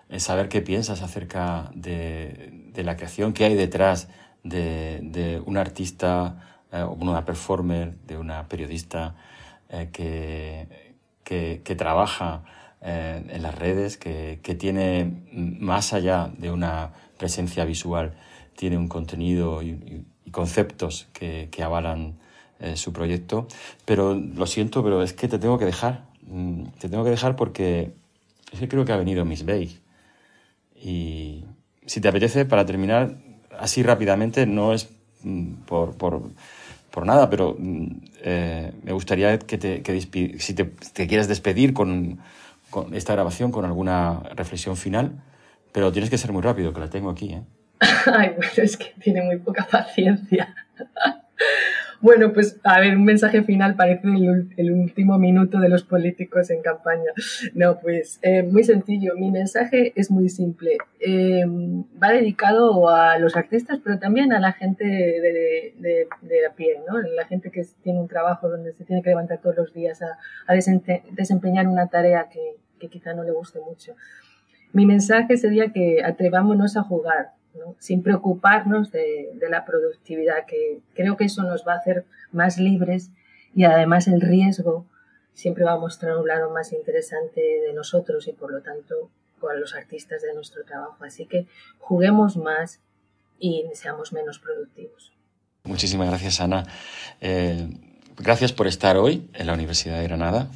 eh, 0.09 0.21
saber 0.21 0.49
qué 0.49 0.63
piensas 0.63 1.03
acerca 1.03 1.71
de, 1.75 2.73
la 2.77 2.97
creación 2.97 3.35
que 3.35 3.45
hay 3.45 3.55
detrás 3.55 4.09
de, 4.43 5.43
un 5.45 5.59
artista, 5.59 6.65
eh, 6.73 6.83
una 6.83 7.25
performer, 7.25 7.95
de 8.07 8.17
una 8.17 8.49
periodista 8.49 9.15
que, 9.93 10.97
que, 11.23 11.75
trabaja 11.77 12.43
en 12.81 13.43
las 13.43 13.55
redes, 13.55 13.97
que, 13.99 14.41
que 14.43 14.55
tiene 14.55 15.23
más 15.33 15.93
allá 15.93 16.33
de 16.39 16.51
una 16.51 16.93
presencia 17.19 17.65
visual 17.65 18.15
tiene 18.57 18.77
un 18.77 18.89
contenido 18.89 19.63
y, 19.63 20.05
conceptos 20.33 21.09
que, 21.13 21.49
que 21.51 21.63
avalan 21.63 22.19
su 22.75 22.93
proyecto. 22.93 23.47
Pero 23.85 24.15
lo 24.15 24.47
siento, 24.47 24.83
pero 24.83 25.03
es 25.03 25.13
que 25.13 25.29
te 25.29 25.39
tengo 25.39 25.59
que 25.59 25.65
dejar. 25.65 26.05
Mm, 26.27 26.65
te 26.79 26.89
tengo 26.89 27.05
que 27.05 27.11
dejar 27.11 27.37
porque 27.37 27.93
es 28.53 28.61
que 28.61 28.69
creo 28.69 28.85
que 28.85 28.93
ha 28.93 28.97
venido 28.97 29.25
Miss 29.25 29.45
Bay. 29.45 29.79
Y 30.83 31.45
si 31.87 32.01
te 32.01 32.09
apetece, 32.09 32.45
para 32.45 32.65
terminar 32.65 33.17
así 33.59 33.83
rápidamente, 33.83 34.47
no 34.47 34.73
es 34.73 34.89
mm, 35.23 35.53
por, 35.67 35.97
por, 35.97 36.23
por 36.91 37.07
nada, 37.07 37.31
pero 37.31 37.57
mm, 37.59 37.87
eh, 38.23 38.73
me 38.83 38.93
gustaría 38.93 39.39
que, 39.39 39.59
te, 39.59 39.83
que 39.83 40.01
si 40.01 40.55
te, 40.55 41.07
quieres 41.07 41.29
despedir 41.29 41.73
con, 41.73 42.21
con 42.71 42.95
esta 42.95 43.13
grabación, 43.13 43.53
con 43.53 43.65
alguna 43.65 44.21
reflexión 44.35 44.77
final, 44.77 45.13
pero 45.73 45.93
tienes 45.93 46.11
que 46.11 46.19
ser 46.19 46.33
muy 46.33 46.43
rápido, 46.43 46.73
que 46.73 46.81
la 46.81 46.91
tengo 46.91 47.11
aquí. 47.11 47.33
¿eh? 47.33 47.43
Ay, 48.07 48.33
bueno, 48.37 48.53
es 48.57 48.77
que 48.77 48.93
tiene 49.01 49.23
muy 49.23 49.39
poca 49.39 49.67
paciencia. 49.71 50.55
Bueno, 52.01 52.33
pues 52.33 52.59
a 52.65 52.81
ver, 52.81 52.97
un 52.97 53.05
mensaje 53.05 53.43
final 53.43 53.77
parece 53.77 54.09
el, 54.57 54.73
último 54.73 55.19
minuto 55.19 55.59
de 55.59 55.69
los 55.69 55.83
políticos 55.85 56.49
en 56.51 56.63
campaña. 56.63 57.13
No, 57.55 57.79
pues 57.79 58.19
eh, 58.23 58.43
muy 58.43 58.65
sencillo. 58.65 59.15
Mi 59.17 59.31
mensaje 59.31 59.93
es 59.97 60.11
muy 60.11 60.31
simple. 60.31 60.79
Eh, 60.99 61.45
va 62.03 62.13
dedicado 62.13 62.89
a 62.89 63.19
los 63.19 63.37
artistas, 63.37 63.81
pero 63.85 63.99
también 63.99 64.33
a 64.33 64.41
la 64.41 64.53
gente 64.53 64.85
de, 64.85 65.75
de, 65.79 66.09
de, 66.23 66.47
a 66.47 66.55
pie, 66.55 66.81
¿no? 66.89 66.99
La 67.01 67.27
gente 67.27 67.51
que 67.51 67.67
tiene 67.83 68.01
un 68.01 68.09
trabajo 68.09 68.49
donde 68.49 68.73
se 68.73 68.85
tiene 68.85 69.03
que 69.03 69.11
levantar 69.11 69.39
todos 69.43 69.57
los 69.57 69.75
días 69.75 70.01
a, 70.01 70.17
desempeñar 71.13 71.69
una 71.69 71.89
tarea 71.89 72.29
que 72.79 72.89
quizá 72.89 73.13
no 73.13 73.25
le 73.25 73.33
guste 73.33 73.61
mucho. 73.61 73.95
Mi 74.73 74.87
mensaje 74.87 75.37
sería 75.37 75.73
que 75.73 76.03
atrevámonos 76.03 76.77
a 76.77 76.83
jugar, 76.83 77.33
sin 77.79 78.03
preocuparnos 78.03 78.91
de, 78.93 79.31
la 79.49 79.65
productividad, 79.65 80.47
que 80.47 80.81
creo 80.95 81.17
que 81.17 81.25
eso 81.25 81.43
nos 81.43 81.67
va 81.67 81.75
a 81.75 81.79
hacer 81.79 82.05
más 82.33 82.59
libres 82.59 83.11
y 83.55 83.65
además 83.65 84.07
el 84.07 84.21
riesgo 84.21 84.87
siempre 85.35 85.65
va 85.65 85.73
a 85.73 85.79
mostrar 85.79 86.17
un 86.17 86.29
lado 86.29 86.51
más 86.51 86.73
interesante 86.73 87.41
de 87.41 87.73
nosotros 87.73 88.29
y 88.29 88.33
por 88.33 88.53
lo 88.53 88.61
tanto 88.61 89.11
con 89.41 89.59
los 89.59 89.75
artistas 89.75 90.23
de 90.23 90.35
nuestro 90.35 90.65
trabajo. 90.65 91.03
Así 91.05 91.27
que 91.27 91.47
juguemos 91.79 92.37
más 92.37 92.81
y 93.39 93.65
seamos 93.73 94.13
menos 94.13 94.39
productivos. 94.39 95.13
Muchísimas 95.65 96.09
gracias, 96.09 96.41
Ana. 96.41 96.65
Eh, 97.21 97.69
gracias 98.17 98.53
por 98.53 98.67
estar 98.67 98.97
hoy 98.97 99.29
en 99.35 99.47
la 99.47 99.55
Universidad 99.55 99.99
de 99.99 100.05
Granada 100.05 100.49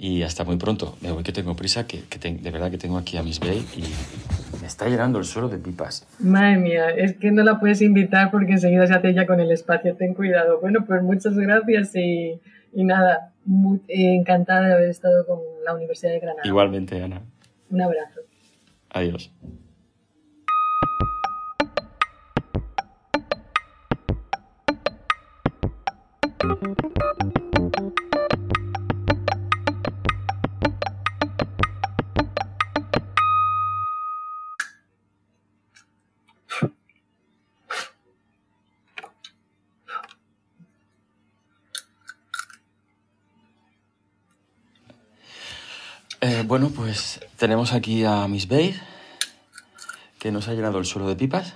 y 0.00 0.22
hasta 0.22 0.44
muy 0.44 0.56
pronto. 0.56 0.96
Me 1.02 1.12
voy 1.12 1.22
que 1.22 1.30
tengo 1.30 1.54
prisa, 1.54 1.86
que, 1.86 2.00
de 2.00 2.50
verdad 2.50 2.70
que 2.70 2.78
tengo 2.78 2.96
aquí 2.96 3.18
a 3.18 3.22
Miss 3.22 3.38
Bay 3.38 3.62
y 3.76 3.82
me 4.58 4.66
está 4.66 4.88
llenando 4.88 5.18
el 5.18 5.26
suelo 5.26 5.50
de 5.50 5.58
pipas. 5.58 6.06
Madre 6.18 6.56
mía, 6.56 6.88
es 6.88 7.18
que 7.18 7.30
no 7.30 7.42
la 7.42 7.60
puedes 7.60 7.82
invitar 7.82 8.30
porque 8.30 8.52
enseguida 8.52 8.86
se 8.86 8.94
hace 8.94 9.10
ella 9.10 9.26
con 9.26 9.40
el 9.40 9.50
espacio, 9.50 9.94
ten 9.96 10.14
cuidado. 10.14 10.58
Bueno, 10.58 10.86
pues 10.86 11.02
muchas 11.02 11.36
gracias 11.36 11.94
y, 11.96 12.40
y 12.72 12.84
nada, 12.84 13.32
muy, 13.44 13.82
encantada 13.88 14.68
de 14.68 14.72
haber 14.72 14.88
estado 14.88 15.26
con 15.26 15.38
la 15.66 15.74
Universidad 15.74 16.12
de 16.12 16.20
Granada. 16.20 16.48
Igualmente, 16.48 17.02
Ana. 17.02 17.20
Un 17.68 17.82
abrazo. 17.82 18.20
Adiós. 18.88 19.30
Tenemos 47.50 47.72
aquí 47.72 48.04
a 48.04 48.28
Miss 48.28 48.46
Bay, 48.46 48.80
que 50.20 50.30
nos 50.30 50.46
ha 50.46 50.54
llenado 50.54 50.78
el 50.78 50.84
suelo 50.84 51.08
de 51.08 51.16
pipas. 51.16 51.54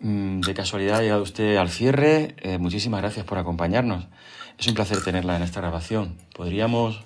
Mm, 0.00 0.40
de 0.40 0.54
casualidad 0.54 1.00
ha 1.00 1.02
llegado 1.02 1.22
usted 1.22 1.58
al 1.58 1.68
cierre. 1.68 2.34
Eh, 2.38 2.56
muchísimas 2.56 3.02
gracias 3.02 3.26
por 3.26 3.36
acompañarnos. 3.36 4.06
Es 4.56 4.66
un 4.66 4.72
placer 4.72 5.04
tenerla 5.04 5.36
en 5.36 5.42
esta 5.42 5.60
grabación. 5.60 6.16
Podríamos 6.34 7.04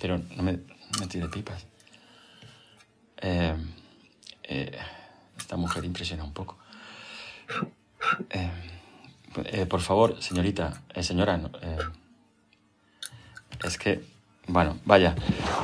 pero 0.00 0.20
no 0.36 0.44
me, 0.44 0.60
me 1.00 1.08
tire 1.08 1.26
pipas. 1.26 1.66
Eh, 3.16 3.56
eh, 4.44 4.78
esta 5.36 5.56
mujer 5.56 5.84
impresiona 5.84 6.22
un 6.22 6.32
poco. 6.32 6.56
Por 9.68 9.80
favor, 9.80 10.22
señorita, 10.22 10.84
señora, 11.00 11.40
es 13.64 13.76
que, 13.76 14.17
bueno, 14.48 14.78
vaya, 14.84 15.14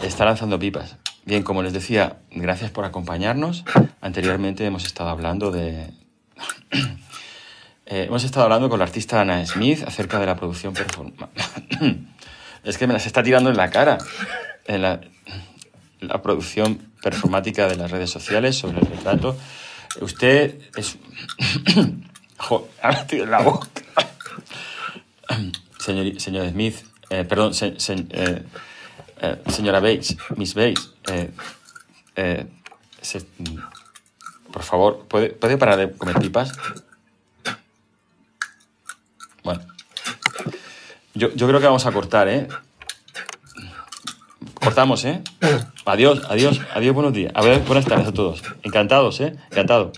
está 0.02 0.24
lanzando 0.24 0.58
pipas. 0.58 0.96
Bien, 1.24 1.42
como 1.42 1.62
les 1.62 1.72
decía, 1.72 2.18
gracias 2.30 2.70
por 2.70 2.84
acompañarnos. 2.84 3.64
Anteriormente 4.00 4.64
hemos 4.66 4.84
estado 4.84 5.10
hablando 5.10 5.50
de... 5.50 5.90
Eh, 7.86 8.04
hemos 8.08 8.24
estado 8.24 8.44
hablando 8.44 8.70
con 8.70 8.78
la 8.78 8.86
artista 8.86 9.20
Ana 9.20 9.44
Smith 9.44 9.82
acerca 9.86 10.18
de 10.18 10.24
la 10.24 10.36
producción 10.36 10.72
es 12.64 12.78
que 12.78 12.86
me 12.86 12.94
las 12.94 13.04
está 13.04 13.22
tirando 13.22 13.50
en 13.50 13.58
la 13.58 13.68
cara. 13.68 13.98
En 14.66 14.80
la, 14.80 15.02
la 16.00 16.22
producción 16.22 16.78
performática 17.02 17.68
de 17.68 17.76
las 17.76 17.90
redes 17.90 18.08
sociales 18.08 18.56
sobre 18.56 18.78
el 18.80 18.86
retrato. 18.86 19.36
Usted 20.00 20.58
es... 20.76 20.96
Joder, 22.38 22.70
en 23.10 23.30
la 23.30 23.42
boca. 23.42 23.68
Señor, 25.78 26.18
señor 26.20 26.48
Smith, 26.50 26.76
eh, 27.10 27.24
perdón, 27.24 27.52
se- 27.52 27.78
se- 27.78 28.06
eh, 28.10 28.42
eh, 29.24 29.42
señora 29.48 29.80
Bates, 29.80 30.16
Miss 30.36 30.54
Bates, 30.54 30.92
eh, 31.10 31.30
eh, 32.16 32.46
por 34.52 34.62
favor, 34.62 35.06
¿puede, 35.08 35.30
¿puede 35.30 35.56
parar 35.56 35.78
de 35.78 35.92
comer 35.92 36.18
pipas? 36.18 36.52
Bueno, 39.42 39.62
yo, 41.14 41.32
yo 41.34 41.46
creo 41.48 41.60
que 41.60 41.66
vamos 41.66 41.86
a 41.86 41.92
cortar, 41.92 42.28
¿eh? 42.28 42.48
Cortamos, 44.54 45.04
¿eh? 45.04 45.22
Adiós, 45.84 46.22
adiós, 46.28 46.60
adiós, 46.74 46.94
buenos 46.94 47.12
días. 47.12 47.32
A 47.34 47.42
ver, 47.42 47.60
buenas 47.60 47.84
tardes 47.84 48.08
a 48.08 48.12
todos. 48.12 48.42
Encantados, 48.62 49.20
¿eh? 49.20 49.36
Encantado. 49.50 49.92